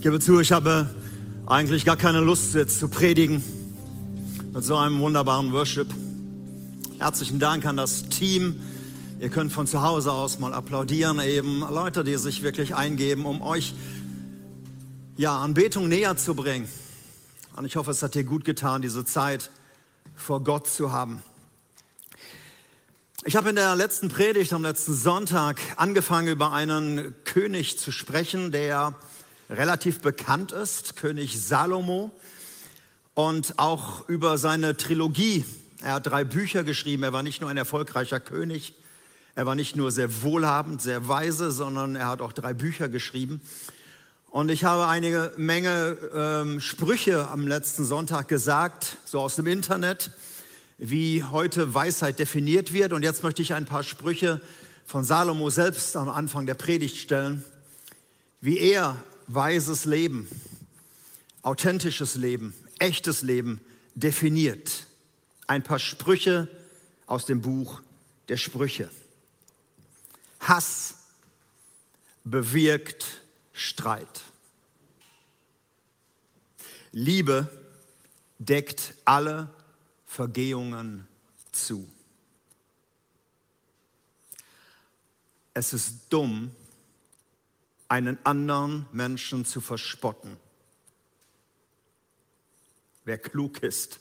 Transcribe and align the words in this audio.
Ich 0.00 0.04
gebe 0.04 0.18
zu, 0.18 0.40
ich 0.40 0.50
habe 0.50 0.88
eigentlich 1.44 1.84
gar 1.84 1.98
keine 1.98 2.20
Lust 2.20 2.54
jetzt 2.54 2.78
zu 2.78 2.88
predigen 2.88 3.44
mit 4.50 4.64
so 4.64 4.74
einem 4.78 4.98
wunderbaren 4.98 5.52
Worship. 5.52 5.88
Herzlichen 6.98 7.38
Dank 7.38 7.66
an 7.66 7.76
das 7.76 8.08
Team. 8.08 8.62
Ihr 9.20 9.28
könnt 9.28 9.52
von 9.52 9.66
zu 9.66 9.82
Hause 9.82 10.10
aus 10.12 10.38
mal 10.38 10.54
applaudieren 10.54 11.20
eben. 11.20 11.60
Leute, 11.60 12.02
die 12.02 12.16
sich 12.16 12.42
wirklich 12.42 12.74
eingeben, 12.74 13.26
um 13.26 13.42
euch 13.42 13.74
ja, 15.18 15.38
Anbetung 15.38 15.88
näher 15.88 16.16
zu 16.16 16.34
bringen. 16.34 16.66
Und 17.56 17.66
ich 17.66 17.76
hoffe, 17.76 17.90
es 17.90 18.02
hat 18.02 18.14
dir 18.14 18.24
gut 18.24 18.46
getan, 18.46 18.80
diese 18.80 19.04
Zeit 19.04 19.50
vor 20.16 20.42
Gott 20.42 20.66
zu 20.66 20.92
haben. 20.92 21.22
Ich 23.26 23.36
habe 23.36 23.50
in 23.50 23.56
der 23.56 23.76
letzten 23.76 24.08
Predigt 24.08 24.54
am 24.54 24.62
letzten 24.62 24.94
Sonntag 24.94 25.60
angefangen, 25.76 26.28
über 26.28 26.52
einen 26.52 27.14
König 27.24 27.78
zu 27.78 27.92
sprechen, 27.92 28.50
der 28.50 28.94
relativ 29.50 30.00
bekannt 30.00 30.52
ist, 30.52 30.96
König 30.96 31.40
Salomo, 31.40 32.12
und 33.14 33.58
auch 33.58 34.08
über 34.08 34.38
seine 34.38 34.76
Trilogie. 34.76 35.44
Er 35.82 35.94
hat 35.94 36.06
drei 36.06 36.24
Bücher 36.24 36.62
geschrieben. 36.62 37.02
Er 37.02 37.12
war 37.12 37.22
nicht 37.22 37.40
nur 37.40 37.50
ein 37.50 37.56
erfolgreicher 37.56 38.20
König, 38.20 38.74
er 39.34 39.46
war 39.46 39.54
nicht 39.54 39.76
nur 39.76 39.90
sehr 39.90 40.22
wohlhabend, 40.22 40.80
sehr 40.80 41.08
weise, 41.08 41.50
sondern 41.50 41.96
er 41.96 42.08
hat 42.08 42.20
auch 42.20 42.32
drei 42.32 42.54
Bücher 42.54 42.88
geschrieben. 42.88 43.40
Und 44.28 44.48
ich 44.50 44.64
habe 44.64 44.86
eine 44.86 45.32
Menge 45.36 45.98
ähm, 46.14 46.60
Sprüche 46.60 47.28
am 47.28 47.48
letzten 47.48 47.84
Sonntag 47.84 48.28
gesagt, 48.28 48.98
so 49.04 49.20
aus 49.20 49.36
dem 49.36 49.46
Internet 49.46 50.12
wie 50.78 51.24
heute 51.24 51.74
Weisheit 51.74 52.18
definiert 52.18 52.72
wird. 52.72 52.92
Und 52.92 53.02
jetzt 53.02 53.22
möchte 53.22 53.42
ich 53.42 53.54
ein 53.54 53.66
paar 53.66 53.82
Sprüche 53.82 54.40
von 54.86 55.04
Salomo 55.04 55.50
selbst 55.50 55.96
am 55.96 56.08
Anfang 56.08 56.46
der 56.46 56.54
Predigt 56.54 56.96
stellen, 56.96 57.44
wie 58.40 58.58
er 58.58 58.96
weises 59.34 59.84
Leben, 59.84 60.28
authentisches 61.42 62.16
Leben, 62.16 62.52
echtes 62.78 63.22
Leben 63.22 63.60
definiert. 63.94 64.86
Ein 65.46 65.62
paar 65.62 65.78
Sprüche 65.78 66.48
aus 67.06 67.26
dem 67.26 67.40
Buch 67.40 67.80
der 68.28 68.36
Sprüche. 68.36 68.90
Hass 70.40 70.94
bewirkt 72.24 73.04
Streit. 73.52 74.22
Liebe 76.92 77.48
deckt 78.38 78.94
alle 79.04 79.48
Vergehungen 80.06 81.06
zu. 81.52 81.88
Es 85.54 85.72
ist 85.72 85.94
dumm, 86.08 86.50
einen 87.90 88.24
anderen 88.24 88.86
Menschen 88.92 89.44
zu 89.44 89.60
verspotten. 89.60 90.36
Wer 93.04 93.18
klug 93.18 93.62
ist, 93.62 93.98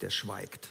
der 0.00 0.10
schweigt. 0.10 0.68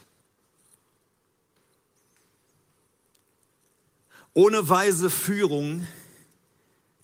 Ohne 4.32 4.68
weise 4.68 5.10
Führung 5.10 5.86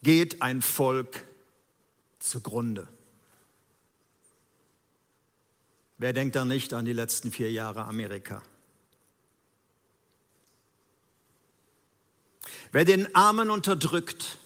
geht 0.03 0.41
ein 0.41 0.63
Volk 0.63 1.27
zugrunde. 2.19 2.89
Wer 5.99 6.15
denkt 6.15 6.35
da 6.35 6.47
nicht 6.47 6.73
an 6.73 6.87
die 6.87 6.95
letzten 6.95 7.31
vier 7.31 7.53
Jahre 7.53 7.85
Amerika? 7.85 8.43
Wer 12.73 12.85
den 12.85 13.15
Armen 13.15 13.51
unterdrückt, 13.51 14.39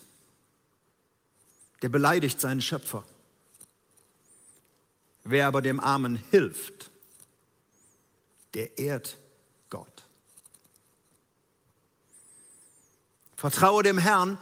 der 1.82 1.88
beleidigt 1.88 2.40
seinen 2.40 2.62
Schöpfer. 2.62 3.04
Wer 5.24 5.46
aber 5.46 5.62
dem 5.62 5.80
Armen 5.80 6.16
hilft, 6.30 6.90
der 8.54 8.78
ehrt 8.78 9.18
Gott. 9.70 10.02
Vertraue 13.36 13.82
dem 13.82 13.98
Herrn 13.98 14.38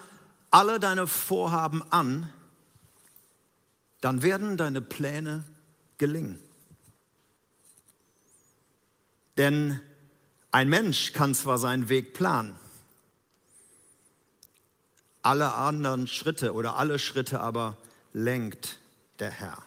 alle 0.51 0.79
deine 0.79 1.07
Vorhaben 1.07 1.83
an, 1.91 2.33
dann 4.01 4.23
werden 4.23 4.57
deine 4.57 4.83
Pläne 4.83 5.45
gelingen. 5.99 6.39
Denn 9.37 9.81
ein 10.51 10.69
Mensch 10.69 11.13
kann 11.13 11.35
zwar 11.35 11.59
seinen 11.59 11.89
Weg 11.89 12.13
planen, 12.13 12.59
alle 15.23 15.55
anderen 15.55 16.07
Schritte 16.07 16.53
oder 16.53 16.77
alle 16.77 16.99
Schritte 16.99 17.41
aber 17.41 17.77
lenkt 18.13 18.79
der 19.19 19.31
Herr. 19.31 19.59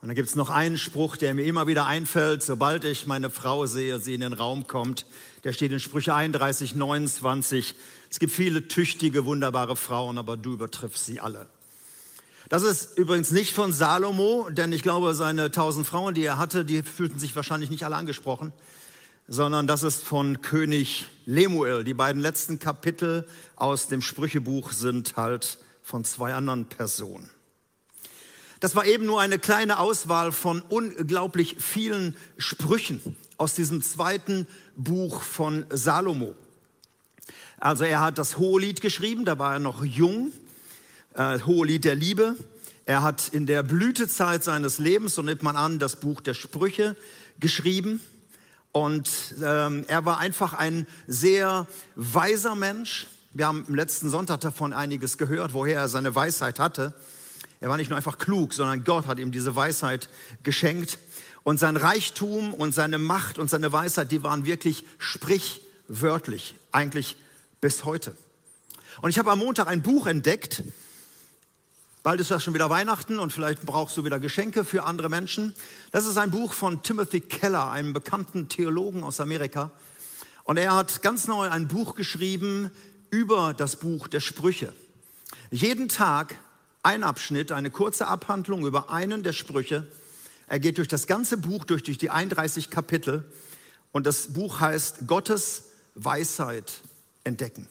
Und 0.00 0.08
dann 0.08 0.14
gibt 0.14 0.28
es 0.28 0.36
noch 0.36 0.50
einen 0.50 0.78
Spruch, 0.78 1.16
der 1.16 1.34
mir 1.34 1.44
immer 1.44 1.66
wieder 1.66 1.86
einfällt, 1.86 2.42
sobald 2.42 2.84
ich 2.84 3.06
meine 3.06 3.30
Frau 3.30 3.66
sehe, 3.66 3.98
sie 3.98 4.14
in 4.14 4.20
den 4.20 4.34
Raum 4.34 4.66
kommt. 4.66 5.06
Der 5.42 5.52
steht 5.52 5.72
in 5.72 5.80
Sprüche 5.80 6.14
31, 6.14 6.74
29. 6.74 7.74
Es 8.08 8.18
gibt 8.18 8.32
viele 8.32 8.68
tüchtige, 8.68 9.24
wunderbare 9.24 9.74
Frauen, 9.74 10.18
aber 10.18 10.36
du 10.36 10.52
übertriffst 10.52 11.06
sie 11.06 11.20
alle. 11.20 11.46
Das 12.48 12.62
ist 12.62 12.96
übrigens 12.96 13.32
nicht 13.32 13.52
von 13.52 13.72
Salomo, 13.72 14.48
denn 14.50 14.72
ich 14.72 14.82
glaube, 14.82 15.14
seine 15.14 15.50
tausend 15.50 15.86
Frauen, 15.86 16.14
die 16.14 16.24
er 16.24 16.38
hatte, 16.38 16.64
die 16.64 16.84
fühlten 16.84 17.18
sich 17.18 17.34
wahrscheinlich 17.34 17.70
nicht 17.70 17.84
alle 17.84 17.96
angesprochen, 17.96 18.52
sondern 19.28 19.66
das 19.66 19.82
ist 19.82 20.02
von 20.02 20.40
König 20.40 21.06
Lemuel. 21.24 21.84
Die 21.84 21.94
beiden 21.94 22.22
letzten 22.22 22.58
Kapitel 22.58 23.26
aus 23.56 23.88
dem 23.88 24.02
Sprüchebuch 24.02 24.72
sind 24.72 25.16
halt 25.16 25.58
von 25.82 26.04
zwei 26.04 26.34
anderen 26.34 26.66
Personen. 26.66 27.30
Das 28.60 28.74
war 28.74 28.86
eben 28.86 29.04
nur 29.04 29.20
eine 29.20 29.38
kleine 29.38 29.78
Auswahl 29.78 30.32
von 30.32 30.62
unglaublich 30.62 31.56
vielen 31.58 32.16
Sprüchen 32.38 33.16
aus 33.36 33.54
diesem 33.54 33.82
zweiten 33.82 34.46
Buch 34.76 35.22
von 35.22 35.66
Salomo. 35.70 36.34
Also 37.58 37.84
er 37.84 38.00
hat 38.00 38.18
das 38.18 38.38
Hohelied 38.38 38.80
geschrieben, 38.80 39.24
da 39.24 39.38
war 39.38 39.54
er 39.54 39.58
noch 39.58 39.84
jung 39.84 40.32
äh, 41.14 41.40
Hohelied 41.40 41.84
der 41.84 41.94
Liebe. 41.94 42.36
Er 42.84 43.02
hat 43.02 43.28
in 43.28 43.46
der 43.46 43.62
Blütezeit 43.62 44.44
seines 44.44 44.78
Lebens, 44.78 45.14
so 45.14 45.22
nimmt 45.22 45.42
man 45.42 45.56
an, 45.56 45.78
das 45.78 45.96
Buch 45.96 46.20
der 46.20 46.34
Sprüche 46.34 46.96
geschrieben. 47.40 48.00
Und 48.76 49.36
ähm, 49.42 49.86
er 49.88 50.04
war 50.04 50.18
einfach 50.18 50.52
ein 50.52 50.86
sehr 51.06 51.66
weiser 51.94 52.54
Mensch. 52.54 53.06
Wir 53.32 53.46
haben 53.46 53.64
im 53.66 53.74
letzten 53.74 54.10
Sonntag 54.10 54.42
davon 54.42 54.74
einiges 54.74 55.16
gehört, 55.16 55.54
woher 55.54 55.80
er 55.80 55.88
seine 55.88 56.14
Weisheit 56.14 56.58
hatte. 56.58 56.92
Er 57.62 57.70
war 57.70 57.78
nicht 57.78 57.88
nur 57.88 57.96
einfach 57.96 58.18
klug, 58.18 58.52
sondern 58.52 58.84
Gott 58.84 59.06
hat 59.06 59.18
ihm 59.18 59.32
diese 59.32 59.56
Weisheit 59.56 60.10
geschenkt. 60.42 60.98
Und 61.42 61.58
sein 61.58 61.78
Reichtum 61.78 62.52
und 62.52 62.74
seine 62.74 62.98
Macht 62.98 63.38
und 63.38 63.48
seine 63.48 63.72
Weisheit, 63.72 64.12
die 64.12 64.22
waren 64.22 64.44
wirklich 64.44 64.84
sprichwörtlich, 64.98 66.54
eigentlich 66.70 67.16
bis 67.62 67.86
heute. 67.86 68.14
Und 69.00 69.08
ich 69.08 69.18
habe 69.18 69.32
am 69.32 69.38
Montag 69.38 69.68
ein 69.68 69.80
Buch 69.80 70.06
entdeckt, 70.06 70.62
Bald 72.06 72.20
ist 72.20 72.30
ja 72.30 72.38
schon 72.38 72.54
wieder 72.54 72.70
Weihnachten 72.70 73.18
und 73.18 73.32
vielleicht 73.32 73.62
brauchst 73.62 73.96
du 73.96 74.04
wieder 74.04 74.20
Geschenke 74.20 74.64
für 74.64 74.84
andere 74.84 75.08
Menschen. 75.08 75.56
Das 75.90 76.06
ist 76.06 76.16
ein 76.18 76.30
Buch 76.30 76.52
von 76.52 76.84
Timothy 76.84 77.20
Keller, 77.20 77.72
einem 77.72 77.92
bekannten 77.92 78.48
Theologen 78.48 79.02
aus 79.02 79.18
Amerika. 79.18 79.72
Und 80.44 80.56
er 80.56 80.76
hat 80.76 81.02
ganz 81.02 81.26
neu 81.26 81.50
ein 81.50 81.66
Buch 81.66 81.96
geschrieben 81.96 82.70
über 83.10 83.54
das 83.54 83.74
Buch 83.74 84.06
der 84.06 84.20
Sprüche. 84.20 84.72
Jeden 85.50 85.88
Tag 85.88 86.36
ein 86.84 87.02
Abschnitt, 87.02 87.50
eine 87.50 87.72
kurze 87.72 88.06
Abhandlung 88.06 88.64
über 88.64 88.88
einen 88.90 89.24
der 89.24 89.32
Sprüche. 89.32 89.88
Er 90.46 90.60
geht 90.60 90.78
durch 90.78 90.86
das 90.86 91.08
ganze 91.08 91.36
Buch, 91.36 91.64
durch, 91.64 91.82
durch 91.82 91.98
die 91.98 92.10
31 92.10 92.70
Kapitel. 92.70 93.24
Und 93.90 94.06
das 94.06 94.32
Buch 94.32 94.60
heißt 94.60 95.08
Gottes 95.08 95.64
Weisheit 95.96 96.72
entdecken. 97.24 97.66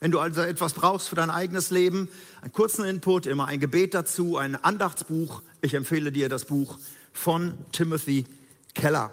Wenn 0.00 0.10
du 0.10 0.18
also 0.18 0.42
etwas 0.42 0.74
brauchst 0.74 1.08
für 1.08 1.14
dein 1.14 1.30
eigenes 1.30 1.70
Leben, 1.70 2.08
einen 2.42 2.52
kurzen 2.52 2.84
Input, 2.84 3.26
immer 3.26 3.46
ein 3.46 3.60
Gebet 3.60 3.94
dazu, 3.94 4.36
ein 4.36 4.56
Andachtsbuch. 4.56 5.42
Ich 5.62 5.74
empfehle 5.74 6.12
dir 6.12 6.28
das 6.28 6.44
Buch 6.44 6.78
von 7.12 7.54
Timothy 7.72 8.26
Keller. 8.74 9.12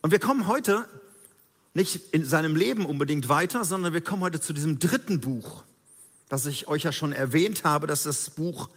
Und 0.00 0.10
wir 0.10 0.20
kommen 0.20 0.46
heute 0.46 0.88
nicht 1.74 2.12
in 2.12 2.24
seinem 2.24 2.56
Leben 2.56 2.86
unbedingt 2.86 3.28
weiter, 3.28 3.64
sondern 3.64 3.92
wir 3.92 4.00
kommen 4.00 4.22
heute 4.22 4.40
zu 4.40 4.52
diesem 4.52 4.78
dritten 4.78 5.20
Buch, 5.20 5.64
das 6.28 6.46
ich 6.46 6.68
euch 6.68 6.84
ja 6.84 6.92
schon 6.92 7.12
erwähnt 7.12 7.64
habe. 7.64 7.86
Das 7.86 8.06
ist 8.06 8.28
das 8.28 8.34
Buch 8.34 8.68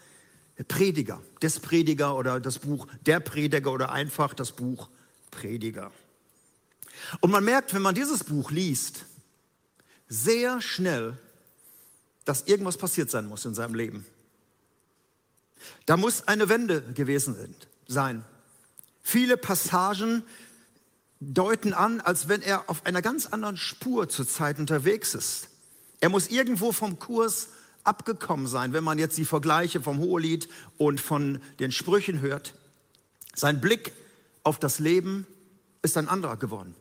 Prediger, 0.68 1.22
des 1.42 1.60
Prediger 1.60 2.16
oder 2.16 2.40
das 2.40 2.60
Buch 2.60 2.88
der 3.06 3.20
Prediger 3.20 3.72
oder 3.72 3.92
einfach 3.92 4.34
das 4.34 4.52
Buch 4.52 4.90
Prediger. 5.30 5.92
Und 7.22 7.32
man 7.32 7.44
merkt, 7.44 7.74
wenn 7.74 7.82
man 7.82 7.96
dieses 7.96 8.24
Buch 8.24 8.52
liest, 8.52 9.06
sehr 10.08 10.62
schnell, 10.62 11.18
dass 12.26 12.44
irgendwas 12.44 12.78
passiert 12.78 13.10
sein 13.10 13.28
muss 13.28 13.46
in 13.46 13.54
seinem 13.54 13.76
Leben. 13.76 14.06
Da 15.86 15.98
muss 15.98 16.28
eine 16.28 16.50
Wende 16.50 16.82
gewesen 16.94 17.56
sein. 17.88 18.24
Viele 19.02 19.38
Passagen 19.38 20.24
deuten 21.20 21.74
an, 21.74 22.02
als 22.02 22.28
wenn 22.28 22.42
er 22.42 22.70
auf 22.70 22.86
einer 22.86 23.02
ganz 23.02 23.28
anderen 23.28 23.58
Spur 23.58 24.10
zurzeit 24.10 24.60
unterwegs 24.60 25.16
ist. 25.16 25.48
Er 26.00 26.10
muss 26.10 26.28
irgendwo 26.28 26.72
vom 26.72 27.00
Kurs 27.00 27.50
abgekommen 27.84 28.48
sein, 28.48 28.74
wenn 28.74 28.84
man 28.84 29.00
jetzt 29.00 29.18
die 29.18 29.26
Vergleiche 29.26 29.82
vom 29.82 30.00
Hohelied 30.00 30.50
und 30.78 31.00
von 31.00 31.42
den 31.60 31.72
Sprüchen 31.72 32.22
hört. 32.22 32.54
Sein 33.34 33.62
Blick 33.62 33.94
auf 34.44 34.60
das 34.60 34.80
Leben 34.80 35.26
ist 35.82 35.98
ein 35.98 36.10
anderer 36.10 36.38
geworden. 36.38 36.76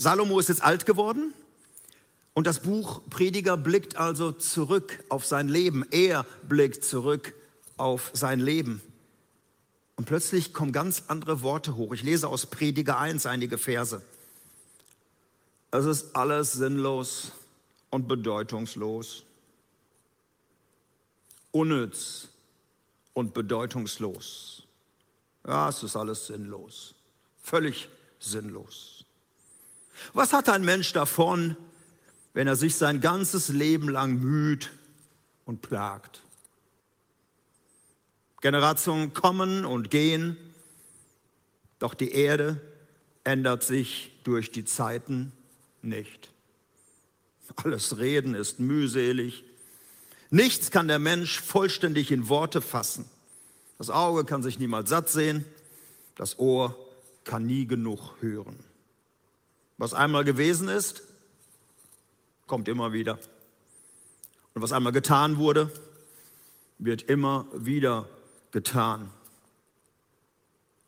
Salomo 0.00 0.40
ist 0.40 0.48
jetzt 0.48 0.62
alt 0.62 0.86
geworden 0.86 1.34
und 2.32 2.46
das 2.46 2.60
Buch 2.60 3.02
Prediger 3.10 3.58
blickt 3.58 3.96
also 3.96 4.32
zurück 4.32 5.04
auf 5.10 5.26
sein 5.26 5.50
Leben. 5.50 5.84
Er 5.90 6.24
blickt 6.48 6.86
zurück 6.86 7.34
auf 7.76 8.10
sein 8.14 8.40
Leben. 8.40 8.80
Und 9.96 10.06
plötzlich 10.06 10.54
kommen 10.54 10.72
ganz 10.72 11.02
andere 11.08 11.42
Worte 11.42 11.76
hoch. 11.76 11.92
Ich 11.92 12.02
lese 12.02 12.28
aus 12.28 12.46
Prediger 12.46 12.98
1 12.98 13.26
einige 13.26 13.58
Verse. 13.58 14.00
Es 15.70 15.84
ist 15.84 16.16
alles 16.16 16.54
sinnlos 16.54 17.32
und 17.90 18.08
bedeutungslos, 18.08 19.22
unnütz 21.52 22.28
und 23.12 23.34
bedeutungslos. 23.34 24.62
Ja, 25.46 25.68
es 25.68 25.82
ist 25.82 25.94
alles 25.94 26.26
sinnlos, 26.26 26.94
völlig 27.42 27.90
sinnlos. 28.18 28.99
Was 30.12 30.32
hat 30.32 30.48
ein 30.48 30.64
Mensch 30.64 30.92
davon, 30.92 31.56
wenn 32.34 32.46
er 32.46 32.56
sich 32.56 32.76
sein 32.76 33.00
ganzes 33.00 33.48
Leben 33.48 33.88
lang 33.88 34.18
müht 34.18 34.70
und 35.44 35.62
plagt? 35.62 36.22
Generationen 38.40 39.12
kommen 39.12 39.64
und 39.64 39.90
gehen, 39.90 40.36
doch 41.78 41.94
die 41.94 42.12
Erde 42.12 42.60
ändert 43.24 43.62
sich 43.62 44.12
durch 44.24 44.50
die 44.50 44.64
Zeiten 44.64 45.32
nicht. 45.82 46.30
Alles 47.56 47.98
Reden 47.98 48.34
ist 48.34 48.60
mühselig. 48.60 49.44
Nichts 50.30 50.70
kann 50.70 50.88
der 50.88 50.98
Mensch 50.98 51.40
vollständig 51.40 52.12
in 52.12 52.28
Worte 52.28 52.62
fassen. 52.62 53.04
Das 53.76 53.90
Auge 53.90 54.24
kann 54.24 54.42
sich 54.42 54.58
niemals 54.58 54.90
satt 54.90 55.08
sehen, 55.08 55.44
das 56.14 56.38
Ohr 56.38 56.76
kann 57.24 57.46
nie 57.46 57.66
genug 57.66 58.14
hören. 58.20 58.58
Was 59.80 59.94
einmal 59.94 60.24
gewesen 60.24 60.68
ist, 60.68 61.02
kommt 62.46 62.68
immer 62.68 62.92
wieder. 62.92 63.18
Und 64.52 64.60
was 64.60 64.72
einmal 64.72 64.92
getan 64.92 65.38
wurde, 65.38 65.72
wird 66.76 67.00
immer 67.00 67.46
wieder 67.54 68.06
getan. 68.50 69.10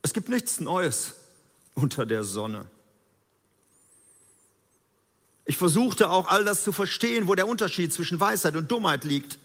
Es 0.02 0.12
gibt 0.12 0.28
nichts 0.28 0.60
Neues 0.60 1.14
unter 1.72 2.04
der 2.04 2.22
Sonne. 2.22 2.66
Ich 5.46 5.56
versuchte 5.56 6.10
auch 6.10 6.28
all 6.28 6.44
das 6.44 6.62
zu 6.62 6.70
verstehen, 6.70 7.28
wo 7.28 7.34
der 7.34 7.48
Unterschied 7.48 7.94
zwischen 7.94 8.20
Weisheit 8.20 8.56
und 8.56 8.70
Dummheit 8.70 9.04
liegt. 9.04 9.38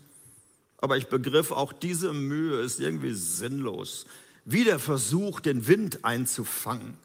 Aber 0.77 0.97
ich 0.97 1.07
begriff, 1.07 1.53
auch 1.53 1.71
diese 1.71 2.11
Mühe 2.11 2.59
ist 2.59 2.81
irgendwie 2.81 3.13
sinnlos. 3.13 4.07
Wie 4.43 4.65
der 4.65 4.79
Versuch, 4.79 5.39
den 5.39 5.67
Wind 5.67 6.03
einzufangen. 6.03 6.97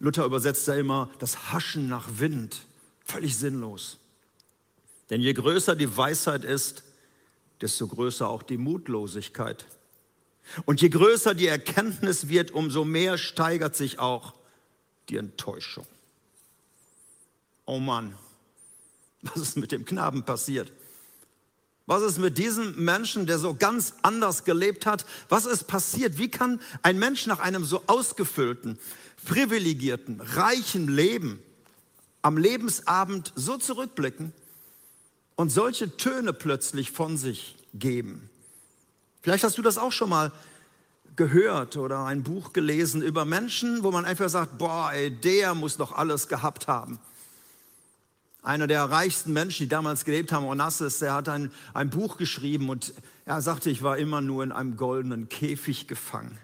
Luther 0.00 0.24
übersetzt 0.24 0.68
da 0.68 0.74
immer 0.74 1.10
das 1.18 1.52
Haschen 1.52 1.88
nach 1.88 2.08
Wind. 2.18 2.60
Völlig 3.04 3.36
sinnlos. 3.36 3.98
Denn 5.10 5.20
je 5.20 5.32
größer 5.32 5.74
die 5.74 5.96
Weisheit 5.96 6.44
ist, 6.44 6.84
desto 7.60 7.88
größer 7.88 8.28
auch 8.28 8.42
die 8.42 8.58
Mutlosigkeit. 8.58 9.66
Und 10.64 10.80
je 10.80 10.88
größer 10.88 11.34
die 11.34 11.46
Erkenntnis 11.46 12.28
wird, 12.28 12.50
umso 12.52 12.84
mehr 12.84 13.18
steigert 13.18 13.76
sich 13.76 13.98
auch 13.98 14.34
die 15.08 15.16
Enttäuschung. 15.16 15.86
Oh 17.64 17.78
Mann, 17.78 18.16
was 19.22 19.36
ist 19.36 19.56
mit 19.56 19.72
dem 19.72 19.84
Knaben 19.84 20.24
passiert? 20.24 20.72
Was 21.88 22.02
ist 22.02 22.18
mit 22.18 22.36
diesem 22.36 22.84
Menschen, 22.84 23.24
der 23.24 23.38
so 23.38 23.54
ganz 23.54 23.94
anders 24.02 24.44
gelebt 24.44 24.84
hat? 24.84 25.06
Was 25.30 25.46
ist 25.46 25.68
passiert? 25.68 26.18
Wie 26.18 26.30
kann 26.30 26.60
ein 26.82 26.98
Mensch 26.98 27.26
nach 27.26 27.38
einem 27.38 27.64
so 27.64 27.82
ausgefüllten, 27.86 28.78
privilegierten, 29.24 30.20
reichen 30.20 30.86
Leben 30.86 31.40
am 32.20 32.36
Lebensabend 32.36 33.32
so 33.36 33.56
zurückblicken 33.56 34.34
und 35.34 35.48
solche 35.48 35.96
Töne 35.96 36.34
plötzlich 36.34 36.90
von 36.90 37.16
sich 37.16 37.56
geben? 37.72 38.28
Vielleicht 39.22 39.44
hast 39.44 39.56
du 39.56 39.62
das 39.62 39.78
auch 39.78 39.92
schon 39.92 40.10
mal 40.10 40.30
gehört 41.16 41.78
oder 41.78 42.04
ein 42.04 42.22
Buch 42.22 42.52
gelesen 42.52 43.00
über 43.00 43.24
Menschen, 43.24 43.82
wo 43.82 43.90
man 43.90 44.04
einfach 44.04 44.28
sagt, 44.28 44.58
boah, 44.58 44.92
ey, 44.92 45.10
der 45.10 45.54
muss 45.54 45.78
doch 45.78 45.92
alles 45.92 46.28
gehabt 46.28 46.66
haben. 46.66 46.98
Einer 48.42 48.66
der 48.66 48.84
reichsten 48.84 49.32
Menschen, 49.32 49.64
die 49.64 49.68
damals 49.68 50.04
gelebt 50.04 50.32
haben, 50.32 50.46
Onassis, 50.46 51.00
der 51.00 51.14
hat 51.14 51.28
ein, 51.28 51.52
ein 51.74 51.90
Buch 51.90 52.16
geschrieben 52.16 52.70
und 52.70 52.94
er 53.24 53.42
sagte, 53.42 53.68
ich 53.68 53.82
war 53.82 53.98
immer 53.98 54.20
nur 54.20 54.44
in 54.44 54.52
einem 54.52 54.76
goldenen 54.76 55.28
Käfig 55.28 55.86
gefangen. 55.86 56.38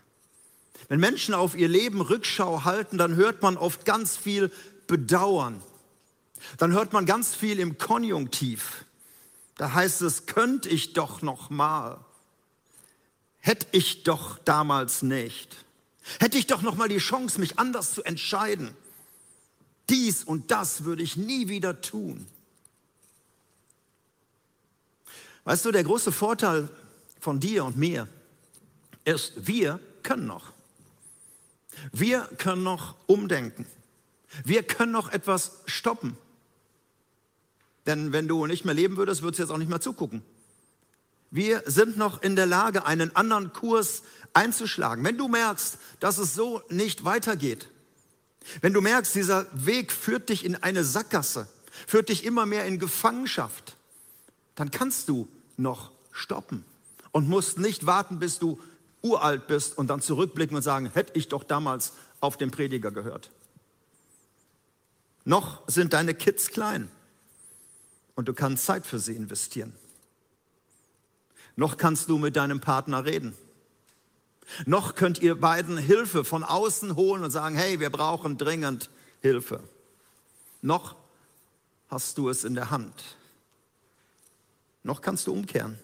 Wenn 0.89 1.01
Menschen 1.01 1.35
auf 1.35 1.57
ihr 1.57 1.69
Leben 1.69 2.01
Rückschau 2.01 2.65
halten, 2.65 2.99
dann 2.99 3.17
hört 3.17 3.43
man 3.43 3.57
oft 3.57 3.85
ganz 3.85 4.17
viel 4.17 4.51
Bedauern. 4.87 5.63
Dann 6.59 6.73
hört 6.73 6.93
man 6.93 7.07
ganz 7.07 7.35
viel 7.35 7.59
im 7.59 7.79
Konjunktiv. 7.79 8.85
Da 9.57 9.73
heißt 9.73 10.03
es, 10.03 10.27
könnte 10.27 10.69
ich 10.69 10.93
doch 10.93 11.23
noch 11.23 11.49
mal. 11.49 12.05
Hätte 13.39 13.67
ich 13.73 14.03
doch 14.03 14.39
damals 14.39 15.03
nicht. 15.03 15.65
Hätte 16.19 16.39
ich 16.39 16.47
doch 16.47 16.63
noch 16.63 16.77
mal 16.77 16.89
die 16.89 16.99
Chance, 16.99 17.41
mich 17.41 17.59
anders 17.59 17.95
zu 17.95 18.03
entscheiden. 18.03 18.77
Dies 19.89 20.25
und 20.25 20.51
das 20.51 20.85
würde 20.85 21.03
ich 21.03 21.17
nie 21.17 21.49
wieder 21.49 21.81
tun. 21.81 22.27
Weißt 25.45 25.65
du, 25.65 25.73
der 25.73 25.85
große 25.85 26.11
Vorteil 26.11 26.69
von 27.21 27.39
dir 27.39 27.65
und 27.65 27.77
mir 27.77 28.09
ist, 29.05 29.47
wir 29.47 29.79
können 30.03 30.27
noch. 30.27 30.53
Wir 31.93 32.23
können 32.39 32.63
noch 32.63 32.95
umdenken. 33.07 33.67
Wir 34.45 34.63
können 34.63 34.93
noch 34.93 35.13
etwas 35.13 35.59
stoppen. 35.67 36.17
Denn 37.87 38.13
wenn 38.13 38.27
du 38.27 38.47
nicht 38.47 38.65
mehr 38.65 38.75
leben 38.75 38.97
würdest, 38.97 39.23
würdest 39.23 39.39
du 39.39 39.43
jetzt 39.43 39.51
auch 39.51 39.59
nicht 39.59 39.69
mehr 39.69 39.81
zugucken. 39.81 40.23
Wir 41.31 41.63
sind 41.67 41.99
noch 41.99 42.23
in 42.23 42.37
der 42.37 42.47
Lage, 42.47 42.87
einen 42.87 43.15
anderen 43.15 43.53
Kurs 43.53 44.03
einzuschlagen. 44.33 45.05
Wenn 45.05 45.19
du 45.19 45.29
merkst, 45.29 45.79
dass 46.01 46.19
es 46.19 46.35
so 46.35 46.63
nicht 46.71 47.05
weitergeht, 47.05 47.69
wenn 48.61 48.73
du 48.73 48.81
merkst, 48.81 49.15
dieser 49.15 49.47
Weg 49.53 49.93
führt 49.93 50.29
dich 50.29 50.45
in 50.45 50.57
eine 50.57 50.85
Sackgasse, 50.85 51.49
führt 51.87 52.09
dich 52.09 52.25
immer 52.25 52.47
mehr 52.47 52.65
in 52.67 52.79
Gefangenschaft, 52.79 53.77
dann 54.55 54.71
kannst 54.71 55.09
du 55.09 55.29
noch 55.57 55.93
stoppen 56.13 56.65
und 57.13 57.29
musst 57.29 57.59
nicht 57.59 57.87
warten, 57.87 58.19
bis 58.19 58.39
du 58.39 58.61
uralt 59.03 59.47
bist 59.47 59.77
und 59.77 59.89
dann 59.89 60.01
zurückblicken 60.01 60.57
und 60.57 60.63
sagen, 60.63 60.91
hätte 60.93 61.13
ich 61.19 61.29
doch 61.29 61.45
damals 61.45 61.93
auf 62.21 62.37
den 62.37 62.51
Prediger 62.51 62.91
gehört. 62.91 63.31
Noch 65.25 65.63
sind 65.69 65.93
deine 65.93 66.15
Kids 66.15 66.49
klein 66.49 66.91
und 68.15 68.29
du 68.29 68.35
kannst 68.35 68.67
Zeit 68.67 68.87
für 68.87 68.99
sie 68.99 69.15
investieren 69.15 69.75
noch 71.57 71.77
kannst 71.77 72.09
du 72.09 72.19
mit 72.19 72.37
deinem 72.37 72.61
Partner 72.61 73.05
reden. 73.05 73.35
Noch 74.67 74.95
könnt 74.95 75.21
ihr 75.21 75.35
beiden 75.35 75.77
Hilfe 75.77 76.25
von 76.25 76.45
außen 76.45 76.97
holen 76.97 77.25
und 77.25 77.31
sagen, 77.31 77.57
hey, 77.57 77.81
wir 77.81 77.91
brauchen 77.91 78.39
dringend 78.39 78.91
Hilfe. 79.21 79.63
Noch 80.63 80.97
hast 81.89 82.19
du 82.19 82.29
es 82.29 82.45
in 82.45 82.55
der 82.55 82.71
Hand. 82.71 83.17
Noch 84.83 85.01
kannst 85.01 85.27
du 85.27 85.33
umkehren. 85.33 85.79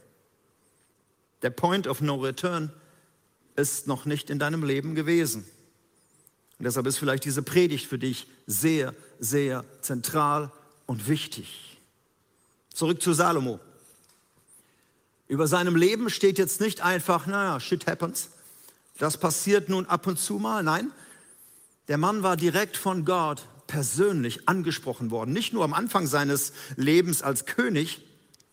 Der 1.43 1.51
Point 1.51 1.87
of 1.87 2.01
No 2.01 2.17
Return 2.17 2.73
ist 3.57 3.87
noch 3.87 4.05
nicht 4.05 4.31
in 4.31 4.39
deinem 4.39 4.63
Leben 4.63 4.95
gewesen. 4.95 5.45
Und 6.59 6.65
deshalb 6.65 6.87
ist 6.87 6.99
vielleicht 6.99 7.25
diese 7.25 7.43
Predigt 7.43 7.87
für 7.87 7.99
dich 7.99 8.27
sehr, 8.47 8.95
sehr 9.19 9.65
zentral 9.81 10.53
und 10.87 11.09
wichtig. 11.09 11.79
Zurück 12.75 13.01
zu 13.01 13.15
Salomo. 13.15 13.61
Über 15.29 15.47
seinem 15.47 15.77
Leben 15.77 16.11
steht 16.11 16.39
jetzt 16.39 16.61
nicht 16.61 16.83
einfach, 16.83 17.27
naja, 17.27 17.61
shit 17.61 17.87
happens. 17.87 18.31
Das 19.01 19.17
passiert 19.17 19.71
nun 19.71 19.87
ab 19.87 20.07
und 20.07 20.19
zu 20.19 20.35
mal. 20.35 20.63
Nein, 20.63 20.93
der 21.89 21.97
Mann 21.97 22.23
war 22.23 22.37
direkt 22.37 22.77
von 22.77 23.07
Gott 23.07 23.49
persönlich 23.67 24.47
angesprochen 24.47 25.11
worden. 25.11 25.33
Nicht 25.33 25.55
nur 25.55 25.65
am 25.65 25.73
Anfang 25.73 26.07
seines 26.07 26.53
Lebens 26.77 27.23
als 27.23 27.47
König, 27.47 28.03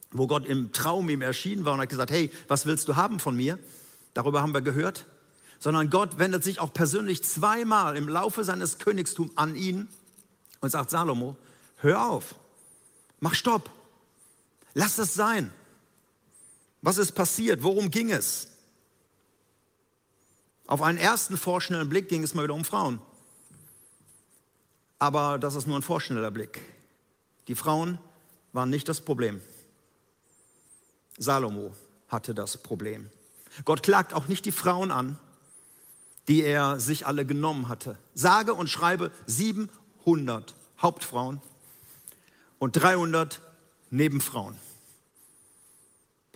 wo 0.10 0.26
Gott 0.26 0.46
im 0.46 0.72
Traum 0.72 1.10
ihm 1.10 1.22
erschienen 1.22 1.66
war 1.66 1.74
und 1.74 1.82
hat 1.82 1.90
gesagt, 1.90 2.12
hey, 2.12 2.32
was 2.48 2.66
willst 2.66 2.88
du 2.88 2.96
haben 2.96 3.20
von 3.20 3.36
mir? 3.36 3.60
Darüber 4.14 4.42
haben 4.42 4.54
wir 4.54 4.62
gehört. 4.62 5.06
Sondern 5.60 5.90
Gott 5.90 6.18
wendet 6.18 6.46
sich 6.46 6.62
auch 6.62 6.72
persönlich 6.72 7.26
zweimal 7.26 7.98
im 7.98 8.08
Laufe 8.08 8.46
seines 8.46 8.78
Königstums 8.78 9.34
an 9.36 9.54
ihn 9.58 9.90
und 10.62 10.70
sagt, 10.70 10.92
Salomo, 10.92 11.36
hör 11.76 12.10
auf, 12.10 12.36
mach 13.20 13.34
Stopp, 13.34 13.70
lass 14.74 14.98
es 14.98 15.14
sein. 15.14 15.52
Was 16.82 16.98
ist 16.98 17.12
passiert? 17.12 17.64
Worum 17.64 17.92
ging 17.92 18.12
es? 18.12 18.48
Auf 20.68 20.82
einen 20.82 20.98
ersten 20.98 21.38
vorschnellen 21.38 21.88
Blick 21.88 22.10
ging 22.10 22.24
es 22.24 22.34
mal 22.34 22.44
wieder 22.44 22.54
um 22.54 22.66
Frauen. 22.66 23.00
Aber 25.00 25.40
das 25.40 25.56
ist 25.56 25.68
nur 25.68 25.78
ein 25.78 25.84
vorschneller 25.84 26.32
Blick. 26.32 26.62
Die 27.48 27.56
Frauen 27.56 28.00
waren 28.52 28.70
nicht 28.70 28.90
das 28.90 29.02
Problem. 29.02 29.42
Salomo 31.18 31.74
hatte 32.10 32.36
das 32.36 32.58
Problem. 32.58 33.10
Gott 33.64 33.82
klagt 33.82 34.14
auch 34.14 34.28
nicht 34.28 34.46
die 34.46 34.52
Frauen 34.52 34.92
an, 34.92 35.18
die 36.28 36.44
er 36.44 36.80
sich 36.80 37.08
alle 37.08 37.26
genommen 37.26 37.70
hatte. 37.70 37.98
Sage 38.14 38.54
und 38.54 38.70
schreibe 38.70 39.12
700 39.26 40.54
Hauptfrauen 40.82 41.42
und 42.60 42.74
300 42.74 43.42
Nebenfrauen. 43.90 44.58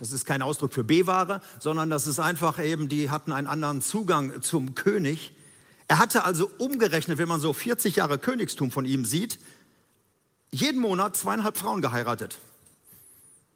Das 0.02 0.10
ist 0.10 0.26
kein 0.26 0.42
Ausdruck 0.42 0.72
für 0.72 0.82
B-Ware, 0.82 1.40
sondern 1.60 1.88
das 1.88 2.08
ist 2.08 2.18
einfach 2.18 2.58
eben, 2.58 2.88
die 2.88 3.08
hatten 3.08 3.30
einen 3.30 3.46
anderen 3.46 3.80
Zugang 3.82 4.42
zum 4.42 4.74
König. 4.74 5.30
Er 5.86 6.00
hatte 6.00 6.24
also 6.24 6.50
umgerechnet, 6.58 7.18
wenn 7.18 7.28
man 7.28 7.40
so 7.40 7.52
40 7.52 7.94
Jahre 7.94 8.18
Königstum 8.18 8.72
von 8.72 8.84
ihm 8.84 9.04
sieht, 9.04 9.38
jeden 10.50 10.80
Monat 10.80 11.16
zweieinhalb 11.16 11.56
Frauen 11.56 11.82
geheiratet. 11.82 12.40